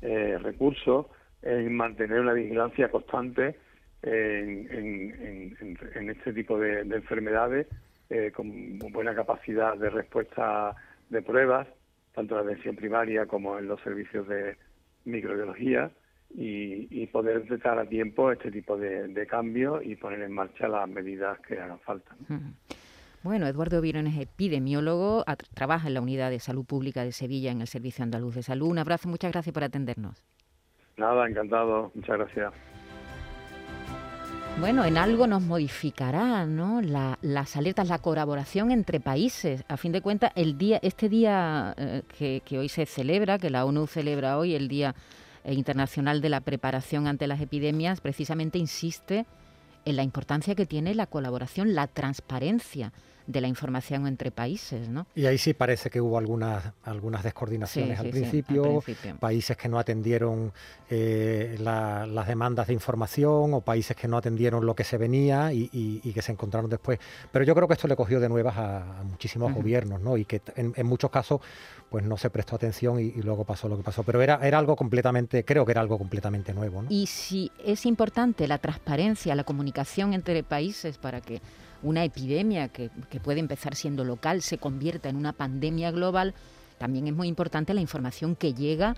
eh, 0.00 0.38
recursos 0.40 1.06
en 1.42 1.76
mantener 1.76 2.20
una 2.20 2.32
vigilancia 2.32 2.90
constante 2.90 3.56
en, 4.02 6.08
este 6.08 6.32
tipo 6.32 6.58
de, 6.58 6.80
enfermedades 6.80 7.66
eh, 8.08 8.32
con 8.34 8.78
buena 8.78 9.14
capacidad 9.14 9.76
de 9.76 9.90
respuesta 9.90 10.74
de 11.10 11.22
pruebas, 11.22 11.68
tanto 12.14 12.38
en 12.38 12.46
la 12.46 12.52
atención 12.52 12.76
primaria 12.76 13.26
como 13.26 13.58
en 13.58 13.68
los 13.68 13.80
servicios 13.82 14.26
de 14.26 14.56
microbiología, 15.04 15.90
y, 16.32 17.06
poder 17.08 17.42
detectar 17.42 17.76
a 17.78 17.88
tiempo 17.88 18.30
este 18.30 18.52
tipo 18.52 18.76
de, 18.76 19.26
cambios 19.28 19.84
y 19.84 19.96
poner 19.96 20.22
en 20.22 20.32
marcha 20.32 20.68
las 20.68 20.88
medidas 20.88 21.38
que 21.40 21.58
hagan 21.58 21.80
falta. 21.80 22.14
Bueno, 23.22 23.46
Eduardo 23.46 23.80
Virón 23.80 24.06
es 24.06 24.18
epidemiólogo, 24.18 25.24
trabaja 25.54 25.88
en 25.88 25.94
la 25.94 26.00
Unidad 26.00 26.30
de 26.30 26.38
Salud 26.38 26.64
Pública 26.64 27.04
de 27.04 27.12
Sevilla 27.12 27.50
en 27.50 27.60
el 27.60 27.66
Servicio 27.66 28.04
Andaluz 28.04 28.36
de 28.36 28.42
Salud. 28.42 28.68
Un 28.68 28.78
abrazo, 28.78 29.08
muchas 29.08 29.32
gracias 29.32 29.52
por 29.52 29.64
atendernos. 29.64 30.24
Nada, 30.96 31.28
encantado, 31.28 31.90
muchas 31.94 32.16
gracias. 32.16 32.69
Bueno, 34.60 34.84
en 34.84 34.98
algo 34.98 35.26
nos 35.26 35.40
modificará, 35.40 36.44
¿no? 36.44 36.82
las 36.82 37.56
alertas, 37.56 37.88
la 37.88 37.98
colaboración 37.98 38.70
entre 38.70 39.00
países. 39.00 39.64
A 39.68 39.78
fin 39.78 39.90
de 39.90 40.02
cuentas, 40.02 40.32
el 40.34 40.58
día, 40.58 40.78
este 40.82 41.08
día 41.08 41.74
eh, 41.78 42.42
que, 42.44 42.58
hoy 42.58 42.68
se 42.68 42.84
celebra, 42.84 43.38
que 43.38 43.48
la 43.48 43.64
ONU 43.64 43.86
celebra 43.86 44.36
hoy, 44.36 44.54
el 44.54 44.68
Día 44.68 44.94
Internacional 45.46 46.20
de 46.20 46.28
la 46.28 46.42
Preparación 46.42 47.06
ante 47.06 47.26
las 47.26 47.40
Epidemias, 47.40 48.02
precisamente 48.02 48.58
insiste 48.58 49.24
en 49.86 49.96
la 49.96 50.02
importancia 50.02 50.54
que 50.54 50.66
tiene 50.66 50.94
la 50.94 51.06
colaboración, 51.06 51.74
la 51.74 51.86
transparencia 51.86 52.92
de 53.30 53.40
la 53.40 53.48
información 53.48 54.06
entre 54.06 54.30
países, 54.30 54.88
¿no? 54.88 55.06
Y 55.14 55.26
ahí 55.26 55.38
sí 55.38 55.54
parece 55.54 55.90
que 55.90 56.00
hubo 56.00 56.18
algunas 56.18 56.72
algunas 56.84 57.22
descoordinaciones 57.22 57.98
al, 57.98 58.10
principio, 58.10 58.82
países 59.18 59.56
que 59.56 59.68
no 59.68 59.78
atendieron 59.78 60.52
eh, 60.88 61.56
las 61.58 62.26
demandas 62.26 62.66
de 62.66 62.74
información 62.74 63.54
o 63.54 63.60
países 63.60 63.96
que 63.96 64.08
no 64.08 64.16
atendieron 64.16 64.66
lo 64.66 64.74
que 64.74 64.84
se 64.84 64.98
venía 64.98 65.52
y, 65.52 66.00
que 66.12 66.22
se 66.22 66.32
encontraron 66.32 66.68
después. 66.68 66.98
Pero 67.30 67.44
yo 67.44 67.54
creo 67.54 67.68
que 67.68 67.74
esto 67.74 67.88
le 67.88 67.96
cogió 67.96 68.20
de 68.20 68.28
nuevas 68.28 68.56
a, 68.56 69.02
muchísimos 69.04 69.52
gobiernos, 69.54 70.00
¿no? 70.00 70.16
Y 70.16 70.24
que 70.24 70.42
en, 70.56 70.86
muchos 70.86 71.10
casos 71.10 71.40
pues 71.88 72.04
no 72.04 72.16
se 72.16 72.30
prestó 72.30 72.56
atención 72.56 73.00
y, 73.00 73.12
luego 73.22 73.44
pasó 73.44 73.68
lo 73.68 73.76
que 73.76 73.82
pasó. 73.82 74.02
Pero 74.02 74.22
era, 74.22 74.40
era 74.42 74.58
algo 74.58 74.76
completamente, 74.76 75.44
creo 75.44 75.64
que 75.64 75.72
era 75.72 75.80
algo 75.80 75.98
completamente 75.98 76.52
nuevo. 76.52 76.82
¿no? 76.82 76.88
Y 76.90 77.06
si 77.06 77.50
es 77.64 77.86
importante 77.86 78.46
la 78.48 78.58
transparencia, 78.58 79.34
la 79.34 79.44
comunicación 79.44 80.14
entre 80.14 80.42
países 80.42 80.98
para 80.98 81.20
que 81.20 81.40
una 81.82 82.04
epidemia 82.04 82.68
que, 82.68 82.90
puede 83.22 83.40
empezar 83.40 83.74
siendo 83.74 84.04
local 84.04 84.42
se 84.42 84.58
convierta 84.58 85.08
en 85.08 85.16
una 85.16 85.32
pandemia 85.32 85.90
global, 85.90 86.34
también 86.78 87.06
es 87.06 87.14
muy 87.14 87.28
importante 87.28 87.74
la 87.74 87.80
información 87.80 88.36
que 88.36 88.54
llega 88.54 88.96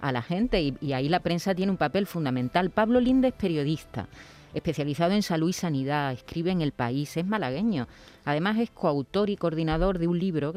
a 0.00 0.12
la 0.12 0.22
gente 0.22 0.74
y, 0.80 0.92
ahí 0.92 1.08
la 1.08 1.20
prensa 1.20 1.54
tiene 1.54 1.72
un 1.72 1.78
papel 1.78 2.06
fundamental. 2.06 2.70
Pablo 2.70 3.00
Linde 3.00 3.28
es 3.28 3.34
periodista, 3.34 4.08
especializado 4.52 5.12
en 5.12 5.22
salud 5.22 5.48
y 5.48 5.52
sanidad, 5.52 6.12
escribe 6.12 6.50
en 6.50 6.60
El 6.60 6.72
País, 6.72 7.16
es 7.16 7.26
malagueño. 7.26 7.88
Además 8.24 8.58
es 8.58 8.70
coautor 8.70 9.30
y 9.30 9.36
coordinador 9.36 9.98
de 9.98 10.06
un 10.06 10.18
libro, 10.18 10.52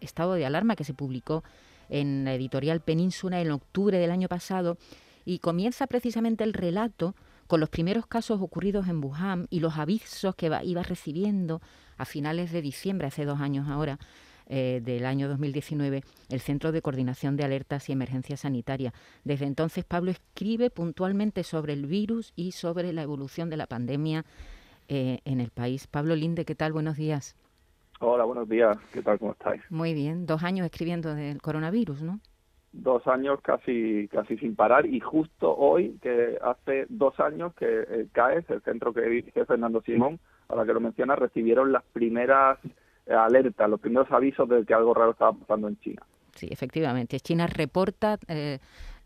Estado 0.00 0.34
de 0.34 0.46
Alarma, 0.46 0.76
que 0.76 0.84
se 0.84 0.94
publicó 0.94 1.42
en 1.88 2.24
la 2.24 2.34
editorial 2.34 2.80
Península 2.80 3.40
en 3.40 3.50
octubre 3.50 3.98
del 3.98 4.10
año 4.10 4.28
pasado 4.28 4.78
y 5.24 5.38
comienza 5.38 5.86
precisamente 5.86 6.44
el 6.44 6.52
relato 6.52 7.14
con 7.52 7.60
los 7.60 7.68
primeros 7.68 8.06
casos 8.06 8.40
ocurridos 8.40 8.88
en 8.88 9.04
Wuhan 9.04 9.46
y 9.50 9.60
los 9.60 9.76
avisos 9.76 10.34
que 10.36 10.50
iba 10.64 10.82
recibiendo 10.82 11.60
a 11.98 12.06
finales 12.06 12.50
de 12.50 12.62
diciembre, 12.62 13.08
hace 13.08 13.26
dos 13.26 13.42
años 13.42 13.68
ahora, 13.68 13.98
eh, 14.46 14.80
del 14.82 15.04
año 15.04 15.28
2019, 15.28 16.02
el 16.30 16.40
Centro 16.40 16.72
de 16.72 16.80
Coordinación 16.80 17.36
de 17.36 17.44
Alertas 17.44 17.90
y 17.90 17.92
Emergencias 17.92 18.40
Sanitarias. 18.40 18.94
Desde 19.24 19.44
entonces, 19.44 19.84
Pablo 19.84 20.12
escribe 20.12 20.70
puntualmente 20.70 21.44
sobre 21.44 21.74
el 21.74 21.84
virus 21.84 22.32
y 22.36 22.52
sobre 22.52 22.90
la 22.94 23.02
evolución 23.02 23.50
de 23.50 23.58
la 23.58 23.66
pandemia 23.66 24.24
eh, 24.88 25.20
en 25.26 25.38
el 25.38 25.50
país. 25.50 25.86
Pablo 25.86 26.16
Linde, 26.16 26.46
¿qué 26.46 26.54
tal? 26.54 26.72
Buenos 26.72 26.96
días. 26.96 27.36
Hola, 28.00 28.24
buenos 28.24 28.48
días. 28.48 28.78
¿Qué 28.94 29.02
tal? 29.02 29.18
¿Cómo 29.18 29.32
estáis? 29.32 29.60
Muy 29.68 29.92
bien. 29.92 30.24
Dos 30.24 30.42
años 30.42 30.64
escribiendo 30.64 31.14
del 31.14 31.42
coronavirus, 31.42 32.00
¿no? 32.00 32.18
Dos 32.72 33.06
años 33.06 33.40
casi 33.42 34.08
casi 34.08 34.36
sin 34.38 34.56
parar. 34.56 34.86
Y 34.86 35.00
justo 35.00 35.54
hoy 35.54 35.98
que 36.02 36.38
hace 36.42 36.86
dos 36.88 37.18
años 37.20 37.54
que 37.54 37.66
el 37.66 38.10
CAES 38.12 38.48
el 38.50 38.62
centro 38.62 38.92
que 38.92 39.02
dirige 39.02 39.44
Fernando 39.44 39.82
Simón 39.82 40.18
ahora 40.48 40.66
que 40.66 40.72
lo 40.72 40.80
menciona 40.80 41.16
recibieron 41.16 41.72
las 41.72 41.84
primeras 41.92 42.58
eh, 43.06 43.14
alertas 43.14 43.68
los 43.68 43.80
primeros 43.80 44.10
avisos 44.10 44.48
de 44.48 44.64
que 44.64 44.74
algo 44.74 44.94
raro 44.94 45.12
estaba 45.12 45.32
pasando 45.32 45.68
en 45.68 45.78
China. 45.80 46.02
Sí 46.34 46.48
efectivamente. 46.50 47.20
China 47.20 47.46
reporta 47.46 48.18
eh, 48.28 48.58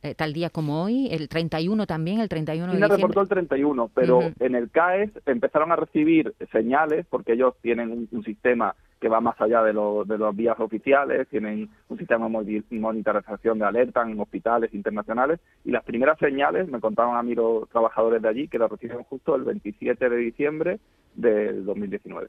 eh, 0.02 0.14
tal 0.14 0.32
día 0.32 0.50
como 0.50 0.84
hoy, 0.84 1.08
el 1.10 1.28
31 1.28 1.86
también, 1.86 2.20
el 2.20 2.28
31 2.28 2.72
China 2.72 2.88
reportó 2.88 3.22
el 3.22 3.28
31, 3.28 3.90
pero 3.94 4.20
en 4.38 4.54
el 4.54 4.70
CAES 4.70 5.10
empezaron 5.26 5.72
a 5.72 5.76
recibir 5.76 6.34
señales, 6.52 7.06
porque 7.08 7.32
ellos 7.32 7.54
tienen 7.62 8.08
un 8.12 8.22
sistema 8.22 8.76
que 9.00 9.08
va 9.08 9.20
más 9.20 9.38
allá 9.40 9.62
de, 9.62 9.72
de 9.72 10.18
los 10.18 10.36
vías 10.36 10.58
oficiales, 10.58 11.28
tienen 11.28 11.68
un 11.88 11.98
sistema 11.98 12.28
de 12.28 12.60
monitorización 12.70 13.58
de 13.58 13.64
alerta 13.64 14.02
en 14.02 14.18
hospitales 14.18 14.72
internacionales 14.72 15.40
y 15.64 15.70
las 15.70 15.84
primeras 15.84 16.18
señales, 16.18 16.68
me 16.68 16.80
contaron 16.80 17.16
a 17.16 17.22
mí 17.22 17.34
los 17.34 17.68
trabajadores 17.68 18.22
de 18.22 18.28
allí, 18.28 18.48
que 18.48 18.58
las 18.58 18.70
recibieron 18.70 19.04
justo 19.04 19.34
el 19.34 19.44
27 19.44 20.08
de 20.08 20.16
diciembre 20.16 20.80
del 21.14 21.64
2019. 21.64 22.28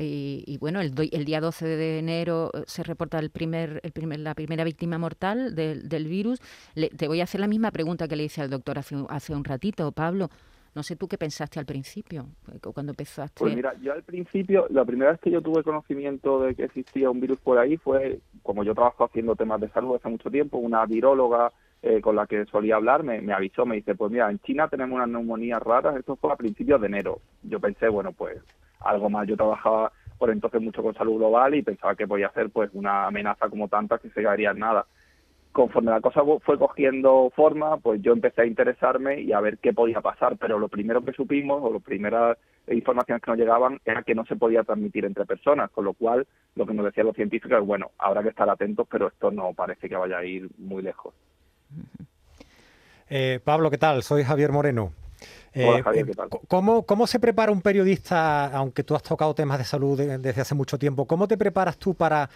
Y, 0.00 0.58
bueno, 0.60 0.80
el, 0.80 0.92
el, 1.10 1.24
día 1.24 1.40
12 1.40 1.66
de 1.66 1.98
enero 1.98 2.52
eh, 2.54 2.62
se 2.66 2.84
reporta 2.84 3.18
el 3.18 3.30
primer, 3.30 3.80
el 3.82 3.90
primer, 3.90 4.20
la 4.20 4.34
primera 4.34 4.62
víctima 4.62 4.96
mortal 4.96 5.56
del, 5.56 5.88
del 5.88 6.06
virus. 6.06 6.40
te 6.96 7.08
voy 7.08 7.20
a 7.20 7.24
hacer 7.24 7.40
la 7.40 7.48
misma 7.48 7.72
pregunta 7.72 8.06
que 8.06 8.14
le 8.14 8.24
hice 8.24 8.42
al 8.42 8.50
doctor 8.50 8.78
hace, 8.78 8.96
hace 9.08 9.34
un 9.34 9.44
ratito, 9.44 9.90
Pablo. 9.90 10.30
No 10.74 10.82
sé 10.82 10.96
tú 10.96 11.08
qué 11.08 11.18
pensaste 11.18 11.58
al 11.58 11.66
principio, 11.66 12.26
eh, 12.52 12.58
cuando 12.60 12.92
empezaste. 12.92 13.40
Pues 13.40 13.54
mira, 13.54 13.74
yo 13.80 13.92
al 13.92 14.02
principio, 14.02 14.66
la 14.70 14.84
primera 14.84 15.12
vez 15.12 15.20
que 15.20 15.30
yo 15.30 15.40
tuve 15.40 15.62
conocimiento 15.62 16.40
de 16.40 16.54
que 16.54 16.64
existía 16.64 17.10
un 17.10 17.20
virus 17.20 17.40
por 17.40 17.58
ahí 17.58 17.76
fue, 17.76 18.20
como 18.42 18.64
yo 18.64 18.74
trabajo 18.74 19.04
haciendo 19.04 19.34
temas 19.36 19.60
de 19.60 19.68
salud 19.70 19.96
hace 19.96 20.08
mucho 20.08 20.30
tiempo, 20.30 20.58
una 20.58 20.84
viróloga 20.86 21.52
eh, 21.82 22.00
con 22.00 22.16
la 22.16 22.26
que 22.26 22.44
solía 22.46 22.76
hablar 22.76 23.04
me, 23.04 23.32
avisó, 23.32 23.64
me 23.64 23.76
dice, 23.76 23.94
pues 23.94 24.10
mira, 24.10 24.30
en 24.30 24.40
China 24.40 24.68
tenemos 24.68 24.96
unas 24.96 25.08
neumonías 25.08 25.62
raras, 25.62 25.96
esto 25.96 26.16
fue 26.16 26.32
a 26.32 26.36
principios 26.36 26.80
de 26.80 26.88
enero. 26.88 27.20
Yo 27.42 27.60
pensé, 27.60 27.88
bueno, 27.88 28.12
pues 28.12 28.38
algo 28.80 29.08
más, 29.08 29.26
yo 29.26 29.36
trabajaba 29.36 29.92
por 30.18 30.30
entonces 30.30 30.60
mucho 30.60 30.82
con 30.82 30.94
salud 30.94 31.16
global 31.16 31.54
y 31.54 31.62
pensaba 31.62 31.94
que 31.94 32.06
podía 32.06 32.30
ser 32.30 32.50
pues 32.50 32.70
una 32.72 33.06
amenaza 33.06 33.48
como 33.48 33.68
tantas 33.68 34.00
que 34.00 34.10
se 34.10 34.22
caería 34.22 34.50
en 34.50 34.58
nada 34.58 34.86
conforme 35.58 35.90
la 35.90 36.00
cosa 36.00 36.22
fue 36.44 36.56
cogiendo 36.56 37.32
forma, 37.34 37.78
pues 37.78 38.00
yo 38.00 38.12
empecé 38.12 38.42
a 38.42 38.46
interesarme 38.46 39.20
y 39.20 39.32
a 39.32 39.40
ver 39.40 39.58
qué 39.58 39.72
podía 39.72 40.00
pasar, 40.00 40.36
pero 40.36 40.56
lo 40.56 40.68
primero 40.68 41.04
que 41.04 41.12
supimos 41.12 41.60
o 41.64 41.72
las 41.72 41.82
primeras 41.82 42.38
informaciones 42.70 43.20
que 43.20 43.30
nos 43.32 43.40
llegaban 43.40 43.80
era 43.84 44.04
que 44.04 44.14
no 44.14 44.24
se 44.26 44.36
podía 44.36 44.62
transmitir 44.62 45.04
entre 45.04 45.26
personas, 45.26 45.68
con 45.72 45.84
lo 45.84 45.94
cual 45.94 46.28
lo 46.54 46.64
que 46.64 46.74
nos 46.74 46.84
decían 46.84 47.08
los 47.08 47.16
científicos 47.16 47.58
es, 47.58 47.66
bueno, 47.66 47.90
habrá 47.98 48.22
que 48.22 48.28
estar 48.28 48.48
atentos, 48.48 48.86
pero 48.88 49.08
esto 49.08 49.32
no 49.32 49.52
parece 49.52 49.88
que 49.88 49.96
vaya 49.96 50.18
a 50.18 50.24
ir 50.24 50.48
muy 50.58 50.80
lejos. 50.80 51.12
Eh, 53.10 53.40
Pablo, 53.42 53.68
¿qué 53.68 53.78
tal? 53.78 54.04
Soy 54.04 54.22
Javier 54.22 54.52
Moreno. 54.52 54.92
Hola, 55.56 55.82
Javier, 55.82 56.06
¿qué 56.06 56.14
tal? 56.14 56.28
¿cómo, 56.46 56.86
¿Cómo 56.86 57.08
se 57.08 57.18
prepara 57.18 57.50
un 57.50 57.62
periodista, 57.62 58.46
aunque 58.46 58.84
tú 58.84 58.94
has 58.94 59.02
tocado 59.02 59.34
temas 59.34 59.58
de 59.58 59.64
salud 59.64 59.98
desde 59.98 60.40
hace 60.40 60.54
mucho 60.54 60.78
tiempo, 60.78 61.04
cómo 61.04 61.26
te 61.26 61.36
preparas 61.36 61.78
tú 61.78 61.94
para, 61.94 62.30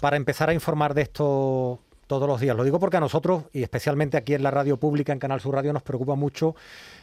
para 0.00 0.16
empezar 0.16 0.48
a 0.48 0.54
informar 0.54 0.94
de 0.94 1.02
esto 1.02 1.80
todos 2.08 2.26
los 2.26 2.40
días? 2.40 2.56
Lo 2.56 2.64
digo 2.64 2.80
porque 2.80 2.96
a 2.96 3.00
nosotros, 3.00 3.44
y 3.52 3.62
especialmente 3.62 4.16
aquí 4.16 4.34
en 4.34 4.42
la 4.42 4.50
radio 4.50 4.78
pública, 4.78 5.12
en 5.12 5.20
Canal 5.20 5.40
Sur 5.40 5.54
Radio, 5.54 5.72
nos 5.72 5.84
preocupa 5.84 6.16
mucho 6.16 6.56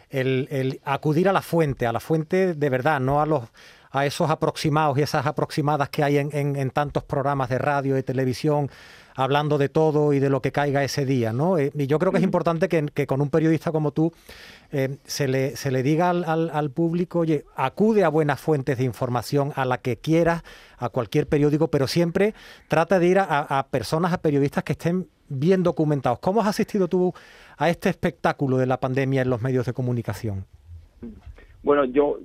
el, 0.10 0.82
acudir 0.84 1.30
a 1.30 1.34
la 1.34 1.42
fuente, 1.42 1.88
a 1.88 1.94
la 1.94 2.02
fuente 2.02 2.54
de 2.54 2.70
verdad, 2.70 3.00
no 3.00 3.22
a 3.22 3.26
los 3.26 3.44
a 3.92 4.06
esos 4.06 4.30
aproximados 4.30 4.98
y 4.98 5.04
esas 5.04 5.26
aproximadas 5.26 5.88
que 5.88 6.04
hay 6.04 6.18
en, 6.18 6.30
en, 6.34 6.58
en 6.58 6.70
tantos 6.70 7.06
programas 7.06 7.48
de 7.48 7.58
radio 7.58 7.98
y 7.98 8.04
televisión 8.04 8.70
hablando 9.16 9.58
de 9.58 9.70
todo 9.70 10.14
y 10.14 10.20
de 10.20 10.30
lo 10.30 10.42
que 10.42 10.52
caiga 10.52 10.84
ese 10.84 11.06
día, 11.06 11.34
¿no? 11.34 11.58
Eh, 11.58 11.72
y 11.74 11.88
yo 11.88 11.98
creo 12.00 12.12
que 12.12 12.20
es 12.20 12.24
importante 12.24 12.68
que, 12.68 12.86
que, 12.94 13.08
con 13.08 13.22
un 13.22 13.30
periodista 13.30 13.72
como 13.72 13.92
tú 13.92 14.14
eh, 14.72 14.98
se, 15.06 15.28
le, 15.28 15.56
se 15.56 15.72
le 15.72 15.84
diga 15.84 16.10
al, 16.10 16.26
al, 16.26 16.50
al, 16.52 16.70
público, 16.70 17.20
oye, 17.20 17.46
acude 17.56 18.04
a 18.04 18.10
buenas 18.10 18.40
fuentes 18.40 18.78
de 18.78 18.84
información, 18.84 19.54
a 19.56 19.66
la 19.66 19.78
que 19.80 19.98
quieras, 19.98 20.44
a 20.78 20.90
cualquier 20.90 21.28
periódico, 21.28 21.70
pero 21.70 21.88
siempre 21.88 22.36
trata 22.68 23.00
de 23.00 23.08
ir 23.08 23.20
a, 23.20 23.24
a 23.24 23.68
personas, 23.68 24.12
a 24.12 24.18
periodistas 24.18 24.64
que 24.64 24.74
estén 24.74 25.08
bien 25.30 25.64
documentados. 25.64 26.20
¿Cómo 26.20 26.42
has 26.42 26.48
asistido 26.48 26.88
tú 26.88 27.14
a 27.58 27.70
este 27.70 27.90
espectáculo 27.90 28.58
de 28.58 28.66
la 28.66 28.80
pandemia 28.80 29.22
en 29.22 29.30
los 29.30 29.42
medios 29.42 29.66
de 29.66 29.74
comunicación? 29.74 30.46
Bueno, 31.66 31.84
yo, 31.86 32.20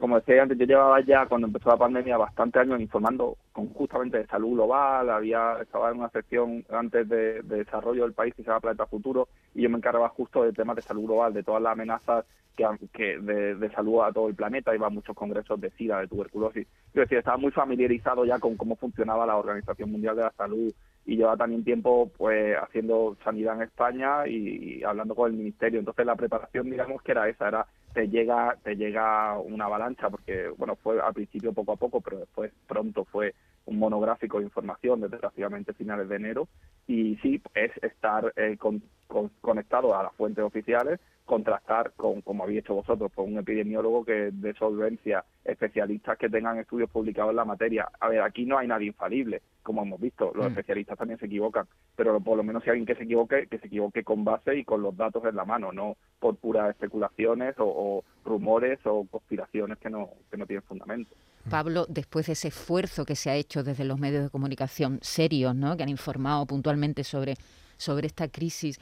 como 0.00 0.16
decía 0.16 0.42
antes, 0.42 0.56
yo 0.56 0.64
llevaba 0.64 1.02
ya 1.02 1.26
cuando 1.26 1.48
empezó 1.48 1.68
la 1.68 1.76
pandemia 1.76 2.16
bastante 2.16 2.60
años 2.60 2.80
informando 2.80 3.36
con 3.52 3.68
justamente 3.74 4.16
de 4.16 4.26
salud 4.26 4.54
global, 4.54 5.10
había 5.10 5.58
estaba 5.60 5.90
en 5.90 5.98
una 5.98 6.08
sección 6.08 6.64
antes 6.70 7.06
de, 7.06 7.42
de 7.42 7.56
desarrollo 7.58 8.04
del 8.04 8.14
país 8.14 8.34
que 8.34 8.42
se 8.42 8.48
llama 8.48 8.60
Planeta 8.60 8.86
Futuro 8.86 9.28
y 9.54 9.60
yo 9.60 9.68
me 9.68 9.76
encargaba 9.76 10.08
justo 10.08 10.44
de 10.44 10.54
temas 10.54 10.76
de 10.76 10.82
salud 10.82 11.04
global, 11.04 11.34
de 11.34 11.42
todas 11.42 11.60
las 11.60 11.72
amenazas 11.72 12.24
que, 12.56 12.64
que 12.94 13.18
de, 13.18 13.70
salud 13.74 14.00
a 14.00 14.12
todo 14.12 14.28
el 14.28 14.34
planeta, 14.34 14.74
iba 14.74 14.86
a 14.86 14.90
muchos 14.90 15.14
congresos 15.14 15.60
de 15.60 15.70
SIDA, 15.72 16.00
de 16.00 16.08
tuberculosis. 16.08 16.66
Yo 16.94 17.02
decía, 17.02 17.18
estaba 17.18 17.36
muy 17.36 17.52
familiarizado 17.52 18.24
ya 18.24 18.38
con 18.38 18.56
cómo 18.56 18.76
funcionaba 18.76 19.26
la 19.26 19.36
Organización 19.36 19.92
Mundial 19.92 20.16
de 20.16 20.22
la 20.22 20.32
Salud 20.32 20.72
y 21.04 21.16
lleva 21.16 21.36
también 21.36 21.62
tiempo 21.62 22.10
pues 22.16 22.56
haciendo 22.56 23.16
sanidad 23.22 23.56
en 23.56 23.62
España 23.62 24.26
y, 24.26 24.82
hablando 24.82 25.14
con 25.14 25.30
el 25.30 25.36
ministerio. 25.36 25.78
Entonces 25.78 26.06
la 26.06 26.16
preparación 26.16 26.70
digamos 26.70 27.02
que 27.02 27.12
era 27.12 27.28
esa 27.28 27.48
era 27.48 27.66
te 27.96 28.08
llega 28.08 28.58
te 28.62 28.76
llega 28.76 29.38
una 29.38 29.64
avalancha 29.64 30.10
porque 30.10 30.50
bueno 30.58 30.76
fue 30.76 31.00
al 31.00 31.14
principio 31.14 31.54
poco 31.54 31.72
a 31.72 31.76
poco 31.76 32.02
pero 32.02 32.18
después 32.18 32.52
pronto 32.66 33.06
fue 33.06 33.34
un 33.64 33.78
monográfico 33.78 34.36
de 34.36 34.44
información 34.44 35.00
desde 35.00 35.16
prácticamente 35.16 35.72
finales 35.72 36.06
de 36.06 36.16
enero 36.16 36.46
y 36.86 37.16
sí 37.22 37.40
es 37.54 37.72
estar 37.82 38.34
eh, 38.36 38.58
con, 38.58 38.82
con, 39.06 39.30
conectado 39.40 39.96
a 39.96 40.02
las 40.02 40.12
fuentes 40.12 40.44
oficiales 40.44 41.00
contrastar 41.26 41.92
con, 41.96 42.22
como 42.22 42.44
habéis 42.44 42.60
hecho 42.60 42.74
vosotros, 42.74 43.12
con 43.12 43.32
un 43.32 43.38
epidemiólogo 43.38 44.04
que 44.04 44.30
de 44.32 44.54
solvencia, 44.54 45.24
especialistas 45.44 46.16
que 46.16 46.30
tengan 46.30 46.58
estudios 46.58 46.88
publicados 46.88 47.30
en 47.30 47.36
la 47.36 47.44
materia. 47.44 47.88
A 48.00 48.08
ver, 48.08 48.22
aquí 48.22 48.46
no 48.46 48.56
hay 48.56 48.68
nadie 48.68 48.86
infalible, 48.86 49.42
como 49.62 49.82
hemos 49.82 50.00
visto, 50.00 50.30
los 50.34 50.46
mm. 50.46 50.48
especialistas 50.50 50.96
también 50.96 51.18
se 51.18 51.26
equivocan, 51.26 51.66
pero 51.96 52.20
por 52.20 52.36
lo 52.36 52.44
menos 52.44 52.62
si 52.62 52.70
hay 52.70 52.74
alguien 52.74 52.86
que 52.86 52.94
se 52.94 53.02
equivoque, 53.02 53.48
que 53.48 53.58
se 53.58 53.66
equivoque 53.66 54.04
con 54.04 54.24
base 54.24 54.56
y 54.56 54.64
con 54.64 54.80
los 54.80 54.96
datos 54.96 55.24
en 55.24 55.34
la 55.34 55.44
mano, 55.44 55.72
no 55.72 55.96
por 56.20 56.36
puras 56.36 56.70
especulaciones 56.70 57.58
o, 57.58 57.64
o 57.64 57.85
rumores 58.24 58.78
o 58.84 59.04
conspiraciones 59.04 59.78
que 59.78 59.90
no, 59.90 60.10
que 60.30 60.36
no 60.36 60.46
tienen 60.46 60.62
fundamento. 60.62 61.14
Pablo, 61.48 61.86
después 61.88 62.26
de 62.26 62.32
ese 62.32 62.48
esfuerzo 62.48 63.04
que 63.04 63.14
se 63.14 63.30
ha 63.30 63.36
hecho 63.36 63.62
desde 63.62 63.84
los 63.84 63.98
medios 64.00 64.24
de 64.24 64.30
comunicación 64.30 64.98
serios, 65.02 65.54
¿no? 65.54 65.76
que 65.76 65.84
han 65.84 65.88
informado 65.88 66.44
puntualmente 66.46 67.04
sobre, 67.04 67.34
sobre 67.76 68.08
esta 68.08 68.28
crisis, 68.28 68.80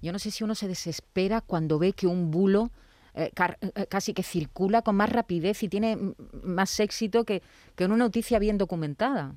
yo 0.00 0.12
no 0.12 0.18
sé 0.18 0.30
si 0.30 0.44
uno 0.44 0.54
se 0.54 0.68
desespera 0.68 1.40
cuando 1.40 1.78
ve 1.78 1.92
que 1.92 2.06
un 2.06 2.30
bulo 2.30 2.70
eh, 3.14 3.30
eh, 3.34 3.86
casi 3.88 4.12
que 4.12 4.22
circula 4.22 4.82
con 4.82 4.96
más 4.96 5.10
rapidez 5.10 5.62
y 5.62 5.68
tiene 5.68 5.96
más 6.42 6.78
éxito 6.80 7.24
que, 7.24 7.42
que 7.74 7.84
una 7.86 7.96
noticia 7.96 8.38
bien 8.38 8.58
documentada. 8.58 9.34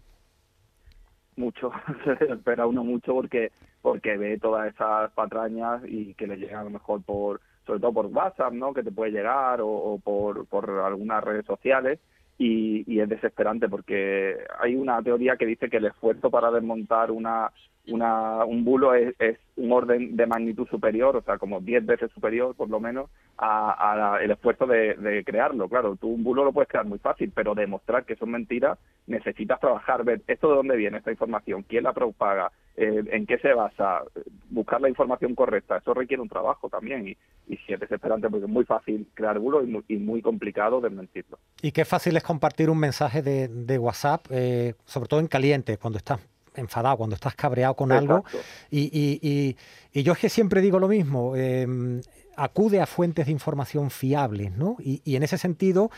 Mucho, 1.35 1.71
se 2.03 2.15
desespera 2.15 2.67
uno 2.67 2.83
mucho 2.83 3.13
porque 3.13 3.51
porque 3.81 4.17
ve 4.17 4.37
todas 4.37 4.73
esas 4.73 5.11
patrañas 5.11 5.81
y 5.87 6.13
que 6.15 6.27
le 6.27 6.35
llegan 6.35 6.59
a 6.59 6.63
lo 6.65 6.69
mejor 6.69 7.01
por 7.01 7.39
sobre 7.69 7.81
todo 7.81 7.93
por 7.93 8.07
WhatsApp, 8.07 8.51
¿no? 8.51 8.73
Que 8.73 8.81
te 8.81 8.91
puede 8.91 9.11
llegar 9.11 9.59
o, 9.61 9.99
por, 10.03 10.47
por 10.47 10.67
algunas 10.71 11.23
redes 11.23 11.45
sociales 11.45 11.99
y, 12.39 12.83
y, 12.91 12.99
es 12.99 13.07
desesperante 13.07 13.69
porque 13.69 14.37
hay 14.59 14.75
una 14.75 15.03
teoría 15.03 15.37
que 15.37 15.45
dice 15.45 15.69
que 15.69 15.77
el 15.77 15.85
esfuerzo 15.85 16.31
para 16.31 16.49
desmontar 16.49 17.11
una 17.11 17.51
una, 17.89 18.45
un 18.45 18.63
bulo 18.63 18.93
es, 18.93 19.13
es, 19.19 19.37
un 19.55 19.71
orden 19.73 20.15
de 20.15 20.25
magnitud 20.25 20.67
superior, 20.69 21.17
o 21.17 21.21
sea, 21.21 21.37
como 21.37 21.59
10 21.59 21.85
veces 21.85 22.11
superior, 22.11 22.55
por 22.55 22.69
lo 22.69 22.79
menos, 22.79 23.09
a, 23.37 24.17
el 24.21 24.31
esfuerzo 24.31 24.65
de, 24.65 25.23
crearlo. 25.25 25.67
Claro, 25.67 25.97
tú 25.97 26.07
un 26.07 26.23
bulo 26.23 26.45
lo 26.45 26.53
puedes 26.53 26.69
crear 26.69 26.85
muy 26.85 26.99
fácil, 26.99 27.31
pero 27.35 27.55
demostrar 27.55 28.05
que 28.05 28.15
son 28.15 28.31
mentiras 28.31 28.77
necesitas 29.07 29.59
trabajar, 29.59 30.03
ver 30.03 30.21
esto 30.27 30.49
de 30.49 30.55
dónde 30.55 30.77
viene 30.77 30.99
esta 30.99 31.11
información, 31.11 31.63
quién 31.63 31.83
la 31.83 31.93
propaga, 31.93 32.51
eh, 32.77 33.03
en 33.11 33.25
qué 33.25 33.37
se 33.39 33.53
basa, 33.53 34.03
buscar 34.49 34.79
la 34.79 34.87
información 34.87 35.35
correcta. 35.35 35.77
Eso 35.77 35.93
requiere 35.93 36.21
un 36.21 36.29
trabajo 36.29 36.69
también 36.69 37.07
y, 37.07 37.17
y 37.47 37.57
sí 37.57 37.73
es 37.73 37.79
desesperante 37.79 38.29
porque 38.29 38.45
es 38.45 38.51
muy 38.51 38.65
fácil 38.65 39.07
crear 39.13 39.39
bulos 39.39 39.65
y 39.87 39.97
muy, 39.97 40.21
complicado 40.21 40.79
desmentirlo. 40.79 41.39
Y 41.61 41.71
qué 41.71 41.85
fácil 41.85 42.15
es 42.15 42.23
compartir 42.23 42.69
un 42.69 42.79
mensaje 42.79 43.21
de, 43.21 43.47
de 43.47 43.77
WhatsApp, 43.77 44.25
eh, 44.29 44.75
sobre 44.85 45.07
todo 45.07 45.19
en 45.19 45.27
caliente, 45.27 45.77
cuando 45.77 45.97
estás 45.97 46.19
enfadado, 46.55 46.97
cuando 46.97 47.15
estás 47.15 47.35
cabreado 47.35 47.75
con 47.75 47.91
Exacto. 47.91 48.13
algo. 48.13 48.25
Y, 48.69 48.81
y, 48.81 49.19
y, 49.21 49.57
y, 49.93 50.03
yo 50.03 50.13
es 50.13 50.19
que 50.19 50.29
siempre 50.29 50.61
digo 50.61 50.79
lo 50.79 50.87
mismo, 50.87 51.33
eh, 51.35 52.01
acude 52.39 52.79
a 52.79 52.85
fuentes 52.85 53.25
de 53.25 53.31
información 53.31 53.91
fiables, 53.91 54.51
¿no? 54.53 54.77
Y, 54.79 55.15
en 55.15 55.23
ese 55.23 55.37
sentido, 55.37 55.91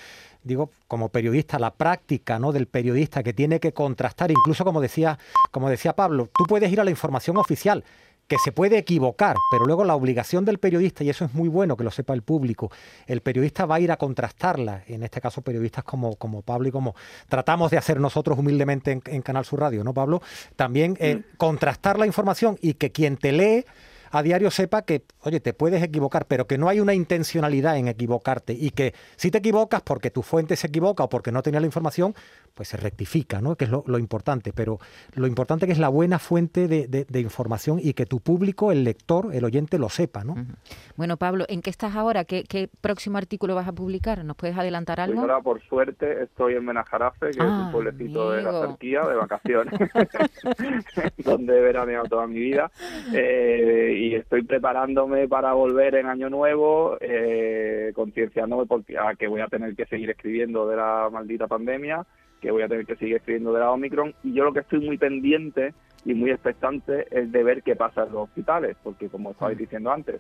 digo, 0.44 0.72
como 0.88 1.10
periodista, 1.10 1.60
la 1.60 1.74
práctica 1.74 2.40
¿no? 2.40 2.52
del 2.52 2.68
periodista 2.68 3.22
que 3.22 3.34
tiene 3.34 3.60
que 3.60 3.74
contrastar, 3.74 4.32
incluso 4.32 4.66
como 4.66 4.82
decía, 4.82 5.20
como 5.52 5.70
decía 5.70 5.94
Pablo, 5.94 6.30
tú 6.36 6.46
puedes 6.46 6.72
ir 6.72 6.82
a 6.82 6.84
la 6.84 6.90
información 6.90 7.38
oficial, 7.38 7.84
que 8.32 8.38
se 8.38 8.54
puede 8.54 8.78
equivocar, 8.78 9.36
pero 9.52 9.66
luego 9.66 9.84
la 9.84 9.94
obligación 9.94 10.46
del 10.46 10.58
periodista, 10.58 11.04
y 11.04 11.10
eso 11.10 11.26
es 11.26 11.34
muy 11.34 11.50
bueno 11.50 11.76
que 11.76 11.84
lo 11.84 11.92
sepa 11.92 12.14
el 12.14 12.22
público, 12.22 12.72
el 13.06 13.20
periodista 13.20 13.66
va 13.66 13.76
a 13.76 13.82
ir 13.82 13.92
a 13.92 13.98
contrastarla, 13.98 14.86
en 14.88 15.04
este 15.04 15.20
caso 15.20 15.42
periodistas 15.42 15.84
como, 15.84 16.16
como 16.16 16.42
Pablo 16.42 16.70
y 16.70 16.72
como 16.72 16.96
tratamos 17.28 17.72
de 17.72 17.78
hacer 17.78 18.00
nosotros 18.00 18.40
humildemente 18.40 18.92
en, 18.92 19.02
en 19.06 19.22
Canal 19.22 19.44
Sur 19.44 19.60
Radio, 19.60 19.84
¿no, 19.84 19.94
Pablo? 19.94 20.22
También 20.56 20.96
eh, 21.02 21.16
mm. 21.16 21.36
contrastar 21.36 22.00
la 22.00 22.06
información 22.06 22.58
y 22.62 22.76
que 22.76 22.94
quien 22.94 23.18
te 23.18 23.34
lee 23.34 23.66
a 24.12 24.24
diario 24.24 24.50
sepa 24.50 24.84
que, 24.84 25.04
oye, 25.22 25.40
te 25.40 25.54
puedes 25.54 25.82
equivocar, 25.84 26.26
pero 26.26 26.46
que 26.48 26.58
no 26.58 26.70
hay 26.70 26.80
una 26.80 26.94
intencionalidad 26.94 27.78
en 27.78 27.88
equivocarte 27.88 28.54
y 28.54 28.72
que 28.72 28.94
si 29.16 29.32
te 29.32 29.40
equivocas 29.40 29.82
porque 29.82 30.12
tu 30.12 30.22
fuente 30.22 30.56
se 30.56 30.68
equivoca 30.68 31.04
o 31.04 31.10
porque 31.10 31.32
no 31.32 31.42
tenía 31.42 31.60
la 31.60 31.66
información, 31.66 32.14
pues 32.54 32.70
se 32.70 32.78
rectifica, 32.78 33.42
¿no? 33.42 33.56
Que 33.56 33.66
es 33.66 33.72
lo, 33.72 33.84
lo 33.88 33.98
importante. 33.98 34.54
Pero 34.54 34.80
lo 35.16 35.28
importante 35.28 35.66
que 35.66 35.72
es 35.72 35.80
la 35.80 35.90
buena 35.90 36.20
fuente 36.20 36.68
de, 36.68 36.88
de, 36.88 37.06
de, 37.06 37.20
información 37.20 37.80
y 37.82 37.94
que 37.94 38.06
tu 38.06 38.20
público, 38.20 38.72
el 38.72 38.84
lector, 38.84 39.34
el 39.34 39.44
oyente, 39.44 39.78
lo 39.80 39.90
sepa, 39.90 40.24
¿no? 40.24 40.34
Uh 40.34 40.38
-huh. 40.38 40.56
Bueno, 40.96 41.18
Pablo, 41.18 41.46
¿en 41.48 41.62
qué 41.62 41.70
estás 41.70 41.96
ahora? 41.96 42.26
¿Qué, 42.26 42.44
¿Qué, 42.44 42.70
próximo 42.82 43.18
artículo 43.18 43.56
vas 43.56 43.68
a 43.68 43.74
publicar? 43.74 44.24
¿Nos 44.24 44.36
puedes 44.36 44.58
adelantar 44.58 45.00
algo? 45.00 45.22
Pues 45.22 45.30
ahora, 45.30 45.42
por 45.42 45.62
suerte, 45.62 46.24
estoy 46.24 46.56
en 46.56 46.66
Menajarafe, 46.66 47.32
que 47.32 47.42
ah, 47.42 47.46
es 47.46 47.66
un 47.66 47.72
pueblecito 47.72 48.32
amigo. 48.32 48.32
de 48.32 48.42
la 48.42 48.68
cerquía, 48.68 49.02
de 49.02 49.16
vacaciones, 49.16 49.74
donde 51.18 51.58
he 51.58 51.62
veraneado 51.62 52.06
toda 52.06 52.28
mi 52.28 52.40
vida. 52.40 52.72
Eh, 53.14 53.96
y 53.98 54.16
estoy 54.16 54.44
preparándome 54.44 55.28
para 55.28 55.54
volver 55.54 55.96
en 55.96 56.08
Año 56.08 56.30
Nuevo, 56.30 56.98
eh, 57.00 57.92
concienciándome 57.96 58.66
porque 58.66 58.98
a 58.98 59.16
que 59.16 59.28
voy 59.28 59.42
a 59.42 59.48
tener 59.48 59.76
que 59.76 59.86
seguir 59.86 60.10
escribiendo 60.10 60.68
de 60.68 60.76
la 60.76 61.10
maldita 61.12 61.48
pandemia, 61.48 62.06
que 62.42 62.52
voy 62.52 62.64
a 62.64 62.68
tener 62.68 62.86
que 62.86 62.96
seguir 62.96 63.16
escribiendo 63.16 63.54
de 63.54 63.60
la 63.60 63.72
Omicron, 63.72 64.14
y 64.24 64.34
yo 64.34 64.44
lo 64.44 64.54
que 64.54 64.60
estoy 64.60 64.80
muy 64.80 64.98
pendiente 64.98 65.74
y 66.04 66.14
muy 66.14 66.32
expectante 66.32 67.08
es 67.12 67.32
de 67.32 67.44
ver 67.44 67.64
qué 67.64 67.76
pasa 67.76 68.04
en 68.04 68.14
los 68.14 68.24
hospitales, 68.24 68.76
porque 68.84 69.08
como 69.08 69.32
estabais 69.32 69.58
diciendo 69.58 69.92
antes, 69.92 70.20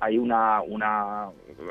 hay 0.00 0.18
una, 0.18 0.62
una 0.62 1.28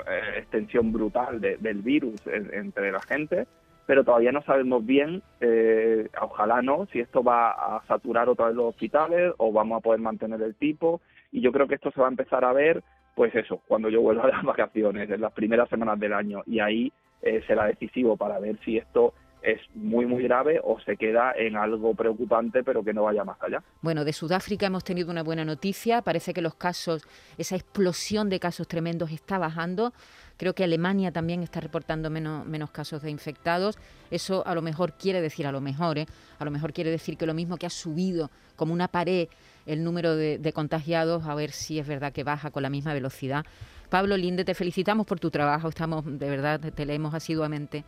eh, 0.07 0.39
extensión 0.39 0.91
brutal 0.91 1.41
de, 1.41 1.57
del 1.57 1.81
virus 1.81 2.21
entre 2.27 2.91
la 2.91 3.01
gente, 3.01 3.47
pero 3.85 4.05
todavía 4.05 4.31
no 4.31 4.41
sabemos 4.43 4.85
bien, 4.85 5.21
eh, 5.41 6.07
ojalá 6.21 6.61
no, 6.61 6.87
si 6.93 7.01
esto 7.01 7.23
va 7.23 7.51
a 7.51 7.83
saturar 7.87 8.29
otra 8.29 8.47
vez 8.47 8.55
los 8.55 8.69
hospitales 8.69 9.33
o 9.37 9.51
vamos 9.51 9.79
a 9.79 9.81
poder 9.81 9.99
mantener 9.99 10.41
el 10.41 10.55
tipo. 10.55 11.01
Y 11.31 11.41
yo 11.41 11.51
creo 11.51 11.67
que 11.67 11.75
esto 11.75 11.91
se 11.91 11.99
va 11.99 12.07
a 12.07 12.11
empezar 12.11 12.45
a 12.45 12.53
ver, 12.53 12.83
pues 13.15 13.35
eso, 13.35 13.61
cuando 13.67 13.89
yo 13.89 14.01
vuelva 14.01 14.23
a 14.23 14.27
las 14.29 14.43
vacaciones, 14.45 15.09
en 15.09 15.19
las 15.19 15.33
primeras 15.33 15.67
semanas 15.67 15.99
del 15.99 16.13
año. 16.13 16.41
Y 16.45 16.61
ahí 16.61 16.93
eh, 17.21 17.43
será 17.47 17.65
decisivo 17.65 18.15
para 18.15 18.39
ver 18.39 18.57
si 18.63 18.77
esto 18.77 19.13
es 19.41 19.59
muy 19.73 20.05
muy 20.05 20.23
grave 20.23 20.59
o 20.63 20.79
se 20.81 20.97
queda 20.97 21.33
en 21.35 21.55
algo 21.55 21.93
preocupante 21.95 22.63
pero 22.63 22.83
que 22.83 22.93
no 22.93 23.03
vaya 23.03 23.23
más 23.23 23.41
allá. 23.41 23.63
Bueno, 23.81 24.05
de 24.05 24.13
Sudáfrica 24.13 24.67
hemos 24.67 24.83
tenido 24.83 25.11
una 25.11 25.23
buena 25.23 25.45
noticia, 25.45 26.01
parece 26.01 26.33
que 26.33 26.41
los 26.41 26.55
casos, 26.55 27.03
esa 27.37 27.55
explosión 27.55 28.29
de 28.29 28.39
casos 28.39 28.67
tremendos 28.67 29.11
está 29.11 29.37
bajando. 29.37 29.93
Creo 30.37 30.53
que 30.53 30.63
Alemania 30.63 31.11
también 31.11 31.43
está 31.43 31.59
reportando 31.59 32.09
menos, 32.09 32.45
menos 32.47 32.71
casos 32.71 33.01
de 33.03 33.11
infectados. 33.11 33.77
Eso 34.09 34.45
a 34.47 34.55
lo 34.55 34.61
mejor 34.61 34.93
quiere 34.93 35.21
decir, 35.21 35.45
a 35.45 35.51
lo 35.51 35.61
mejor, 35.61 35.99
¿eh? 35.99 36.07
a 36.39 36.45
lo 36.45 36.51
mejor 36.51 36.73
quiere 36.73 36.89
decir 36.89 37.15
que 37.17 37.27
lo 37.27 37.33
mismo 37.33 37.57
que 37.57 37.67
ha 37.67 37.69
subido 37.69 38.31
como 38.55 38.73
una 38.73 38.87
pared 38.87 39.27
el 39.67 39.83
número 39.83 40.15
de, 40.15 40.39
de 40.39 40.53
contagiados, 40.53 41.25
a 41.25 41.35
ver 41.35 41.51
si 41.51 41.77
es 41.77 41.87
verdad 41.87 42.11
que 42.11 42.23
baja 42.23 42.49
con 42.49 42.63
la 42.63 42.69
misma 42.69 42.93
velocidad. 42.93 43.45
Pablo 43.89 44.17
Linde, 44.17 44.43
te 44.43 44.55
felicitamos 44.55 45.05
por 45.05 45.19
tu 45.19 45.29
trabajo, 45.29 45.69
estamos 45.69 46.03
de 46.05 46.29
verdad, 46.29 46.59
te 46.59 46.85
leemos 46.85 47.13
asiduamente 47.13 47.83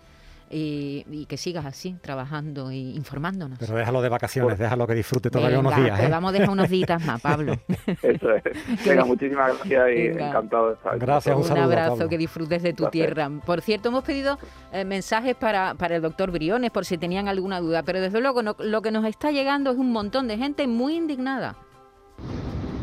y, 0.53 1.25
que 1.25 1.37
sigas 1.37 1.65
así, 1.65 1.95
trabajando 2.01 2.69
e 2.69 2.75
informándonos. 2.75 3.57
Pero 3.59 3.75
déjalo 3.75 4.01
de 4.01 4.09
vacaciones, 4.09 4.59
déjalo 4.59 4.85
que 4.85 4.93
disfrute 4.93 5.29
todavía 5.29 5.59
unos 5.59 5.75
días. 5.75 5.99
¿eh? 5.99 6.07
vamos 6.09 6.29
a 6.29 6.33
dejar 6.33 6.49
unos 6.49 6.69
días 6.69 7.05
más, 7.05 7.21
Pablo. 7.21 7.57
Eso 8.01 8.31
es. 8.35 8.43
Venga, 8.85 9.05
muchísimas 9.05 9.57
gracias 9.57 9.89
y 9.95 10.01
encantado 10.07 10.67
de 10.69 10.73
estar. 10.75 10.99
Gracias, 10.99 11.35
un, 11.35 11.51
un 11.51 11.57
abrazo, 11.57 12.07
que 12.07 12.17
disfrutes 12.17 12.61
de 12.61 12.73
tu 12.73 12.87
tierra. 12.87 13.29
Por 13.45 13.61
cierto, 13.61 13.89
hemos 13.89 14.03
pedido 14.03 14.37
eh, 14.71 14.85
mensajes 14.85 15.35
para, 15.35 15.73
para 15.75 15.95
el 15.95 16.01
doctor 16.01 16.31
Briones 16.31 16.71
por 16.71 16.85
si 16.85 16.97
tenían 16.97 17.27
alguna 17.27 17.59
duda, 17.59 17.83
pero 17.83 18.01
desde 18.01 18.21
luego 18.21 18.41
lo 18.41 18.81
que 18.81 18.91
nos 18.91 19.05
está 19.05 19.31
llegando 19.31 19.71
es 19.71 19.77
un 19.77 19.91
montón 19.91 20.27
de 20.27 20.37
gente 20.37 20.67
muy 20.67 20.95
indignada. 20.95 21.55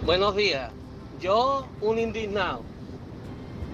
Buenos 0.05 0.35
días. 0.35 0.73
Yo, 1.21 1.67
un 1.83 1.99
indignado 1.99 2.65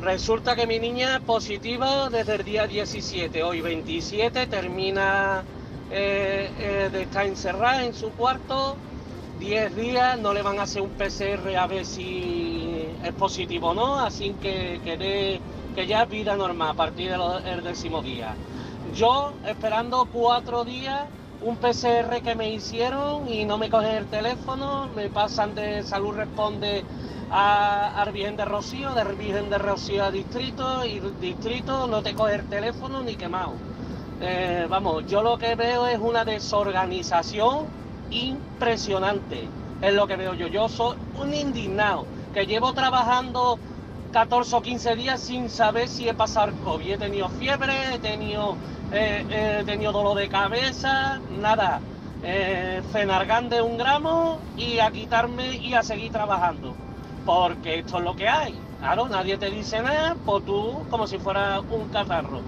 Resulta 0.03 0.55
que 0.55 0.67
mi 0.67 0.79
niña 0.79 1.17
es 1.17 1.23
positiva 1.23 2.11
desde 2.11 2.35
el 2.35 2.45
día 2.45 2.67
17. 2.67 3.43
Hoy 3.43 3.63
27 3.63 4.47
termina 4.47 5.43
eh, 5.91 6.51
eh, 6.59 6.91
de 6.93 7.03
estar 7.03 7.25
encerrada 7.25 7.83
en 7.83 7.95
su 7.95 8.11
cuarto. 8.11 8.77
10 9.41 9.75
días 9.75 10.19
no 10.19 10.35
le 10.35 10.43
van 10.43 10.59
a 10.59 10.65
hacer 10.65 10.83
un 10.83 10.91
PCR 10.91 11.57
a 11.59 11.67
ver 11.67 11.87
si 11.87 12.89
es 13.03 13.13
positivo 13.15 13.69
o 13.69 13.75
no. 13.75 13.99
Así 13.99 14.35
que, 14.41 14.81
que, 14.85 15.41
que 15.75 15.87
ya 15.87 16.03
es 16.03 16.11
vida 16.11 16.37
normal 16.37 16.71
a 16.71 16.75
partir 16.75 17.11
del 17.11 17.65
décimo 17.65 18.03
día. 18.03 18.35
Yo 18.95 19.33
esperando 19.47 20.07
cuatro 20.13 20.65
días 20.65 21.05
un 21.41 21.57
PCR 21.57 22.23
que 22.23 22.35
me 22.35 22.51
hicieron 22.51 23.29
y 23.33 23.45
no 23.45 23.59
me 23.59 23.71
cogen 23.71 23.97
el 23.97 24.07
teléfono, 24.07 24.89
me 24.95 25.09
pasan 25.09 25.55
de 25.55 25.83
salud 25.83 26.15
responde 26.15 26.85
a, 27.31 28.01
a 28.01 28.05
Virgen 28.11 28.37
de 28.37 28.45
Rocío, 28.45 28.95
de 28.95 29.05
Virgen 29.15 29.51
de 29.51 29.59
Rocío 29.59 30.05
a 30.05 30.11
Distrito, 30.11 30.85
y 30.85 31.01
Distrito 31.21 31.87
no 31.87 32.03
te 32.03 32.15
coge 32.15 32.37
el 32.37 32.49
teléfono 32.49 33.03
ni 33.03 33.17
quemado. 33.17 33.53
Eh, 34.21 34.67
vamos, 34.69 35.07
yo 35.07 35.23
lo 35.23 35.37
que 35.37 35.55
veo 35.55 35.87
es 35.87 35.99
una 35.99 36.25
desorganización 36.25 37.67
impresionante. 38.11 39.49
Es 39.83 39.93
lo 39.93 40.07
que 40.07 40.17
veo 40.17 40.35
yo. 40.35 40.47
Yo 40.47 40.69
soy 40.69 40.97
un 41.19 41.35
indignado 41.35 42.07
que 42.33 42.47
llevo 42.47 42.73
trabajando 42.73 43.59
14 44.13 44.57
o 44.57 44.63
15 44.63 44.97
días 44.97 45.21
sin 45.21 45.51
saber 45.51 45.89
si 45.89 46.09
he 46.09 46.15
pasado 46.15 46.53
COVID. 46.65 46.93
He 46.93 46.99
tenido 46.99 47.29
fiebre, 47.29 47.95
he 47.95 47.99
tenido, 47.99 48.57
eh, 48.93 49.59
he 49.61 49.65
tenido 49.65 49.93
dolor 49.93 50.17
de 50.17 50.29
cabeza, 50.29 51.21
nada. 51.41 51.81
Eh, 52.23 52.83
Fenargan 52.93 53.51
de 53.51 53.61
un 53.61 53.77
gramo 53.77 54.39
y 54.57 54.79
a 54.79 54.91
quitarme 54.91 55.57
y 55.57 55.75
a 55.75 55.83
seguir 55.83 56.11
trabajando 56.11 56.75
porque 57.27 57.81
esto 57.81 57.99
es 57.99 58.05
lo 58.05 58.17
que 58.17 58.29
hay. 58.29 58.55
Claro, 58.79 59.09
nadie 59.09 59.37
te 59.37 59.51
dice 59.51 59.83
nada, 59.83 60.17
pues 60.25 60.45
tú 60.47 60.87
como 60.89 61.07
si 61.07 61.19
fuera 61.19 61.61
un 61.61 61.89
catarro. 61.89 62.41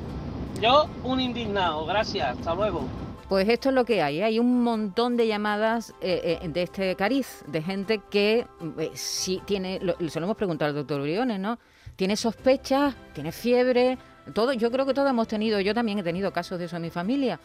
Yo, 0.62 0.88
un 1.04 1.20
indignado, 1.20 1.84
gracias, 1.84 2.38
hasta 2.38 2.54
luego. 2.54 2.82
Pues 3.28 3.46
esto 3.48 3.68
es 3.68 3.74
lo 3.74 3.84
que 3.84 4.00
hay. 4.00 4.20
¿eh? 4.20 4.24
Hay 4.24 4.38
un 4.38 4.62
montón 4.62 5.16
de 5.16 5.26
llamadas 5.26 5.90
eh, 6.00 6.38
eh, 6.42 6.48
de 6.48 6.62
este 6.62 6.94
cariz, 6.96 7.44
de 7.46 7.60
gente 7.60 8.00
que 8.10 8.46
sí 8.94 9.42
tiene, 9.44 9.80
se 10.08 10.20
lo 10.20 10.26
hemos 10.26 10.36
preguntado 10.36 10.70
al 10.70 10.74
doctor 10.74 11.02
Briones, 11.02 11.38
¿no? 11.38 11.58
Tiene 11.96 12.16
sospechas, 12.16 12.94
tiene 13.12 13.32
fiebre, 13.32 13.98
todo. 14.32 14.52
Yo 14.52 14.70
creo 14.70 14.86
que 14.86 14.94
todos 14.94 15.10
hemos 15.10 15.28
tenido, 15.28 15.60
yo 15.60 15.74
también 15.74 15.98
he 15.98 16.02
tenido 16.02 16.32
casos 16.32 16.58
de 16.58 16.66
eso 16.66 16.76
en 16.76 16.82
mi 16.82 16.90
familia. 16.90 17.38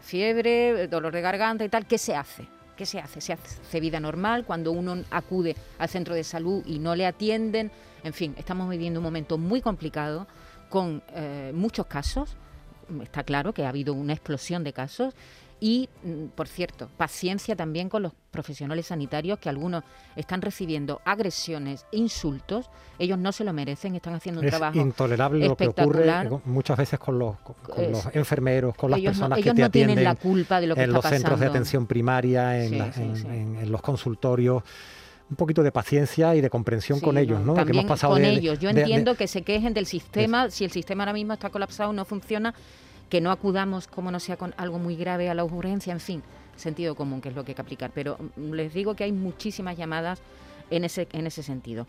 Fiebre, 0.00 0.86
dolor 0.86 1.12
de 1.12 1.20
garganta 1.20 1.64
y 1.64 1.68
tal. 1.68 1.86
¿Qué 1.86 1.98
se 1.98 2.14
hace? 2.14 2.46
¿Qué 2.78 2.86
se 2.86 3.00
hace? 3.00 3.20
Se 3.20 3.32
hace 3.32 3.80
vida 3.80 3.98
normal 3.98 4.44
cuando 4.46 4.70
uno 4.70 5.02
acude 5.10 5.56
al 5.78 5.88
centro 5.88 6.14
de 6.14 6.22
salud 6.22 6.62
y 6.64 6.78
no 6.78 6.94
le 6.94 7.06
atienden. 7.06 7.72
En 8.04 8.12
fin, 8.12 8.36
estamos 8.38 8.70
viviendo 8.70 9.00
un 9.00 9.04
momento 9.04 9.36
muy 9.36 9.60
complicado 9.60 10.28
con 10.68 11.02
eh, 11.08 11.50
muchos 11.52 11.86
casos. 11.86 12.36
Está 13.02 13.24
claro 13.24 13.52
que 13.52 13.64
ha 13.64 13.70
habido 13.70 13.94
una 13.94 14.12
explosión 14.12 14.62
de 14.62 14.72
casos 14.72 15.12
y, 15.60 15.88
mm, 16.04 16.26
por 16.34 16.46
cierto, 16.46 16.88
paciencia 16.96 17.56
también 17.56 17.88
con 17.88 18.02
los 18.02 18.12
profesionales 18.30 18.86
sanitarios 18.86 19.38
que 19.38 19.48
algunos 19.48 19.82
están 20.14 20.40
recibiendo 20.40 21.00
agresiones 21.04 21.86
insultos. 21.90 22.70
Ellos 22.98 23.18
no 23.18 23.32
se 23.32 23.44
lo 23.44 23.52
merecen, 23.52 23.94
están 23.94 24.14
haciendo 24.14 24.40
un 24.40 24.46
es 24.46 24.52
trabajo 24.52 24.78
intolerable 24.78 25.46
lo 25.46 25.56
que 25.56 25.68
ocurre 25.68 26.06
muchas 26.44 26.76
veces 26.76 26.98
con 26.98 27.18
los, 27.18 27.36
enfermeros, 28.12 28.76
con 28.76 28.90
las 28.90 29.00
personas 29.00 29.38
que 29.38 29.44
te 29.44 29.54
no 29.54 29.66
atienden 29.66 29.96
tienen 29.96 30.04
la 30.04 30.14
culpa 30.14 30.60
de 30.60 30.68
lo 30.68 30.74
que 30.74 30.82
en 30.82 30.92
los 30.92 31.04
centros 31.04 31.40
de 31.40 31.46
atención 31.46 31.86
primaria, 31.86 32.64
en, 32.64 33.70
los 33.70 33.82
consultorios 33.82 34.62
un 35.30 35.36
poquito 35.36 35.62
de 35.62 35.70
paciencia 35.70 36.34
y 36.34 36.40
de 36.40 36.48
comprensión 36.48 37.00
con 37.00 37.18
ellos, 37.18 37.40
¿no? 37.40 37.52
También 37.52 37.86
con 37.86 38.24
ellos. 38.24 38.58
Yo 38.60 38.70
entiendo 38.70 39.14
que 39.14 39.28
se 39.28 39.42
quejen 39.42 39.74
del 39.74 39.84
sistema, 39.86 40.50
si 40.50 40.64
el 40.64 40.70
sistema 40.70 41.02
ahora 41.02 41.12
mismo 41.12 41.34
está 41.34 41.50
colapsado, 41.50 41.92
no 41.92 42.04
funciona, 42.06 42.54
que 43.08 43.20
no 43.20 43.30
acudamos, 43.30 43.86
como 43.86 44.10
no 44.10 44.20
sea 44.20 44.36
con 44.36 44.54
algo 44.56 44.78
muy 44.78 44.96
grave, 44.96 45.30
a 45.30 45.34
la 45.34 45.44
urgencia, 45.44 45.92
en 45.92 46.00
fin, 46.00 46.22
sentido 46.56 46.94
común, 46.94 47.20
que 47.20 47.30
es 47.30 47.34
lo 47.34 47.44
que 47.44 47.52
hay 47.52 47.54
que 47.54 47.62
aplicar. 47.62 47.90
Pero 47.94 48.18
mm, 48.36 48.52
les 48.52 48.74
digo 48.74 48.94
que 48.94 49.04
hay 49.04 49.12
muchísimas 49.12 49.76
llamadas 49.76 50.20
en 50.70 50.84
ese, 50.84 51.08
en 51.12 51.26
ese 51.26 51.42
sentido. 51.42 51.86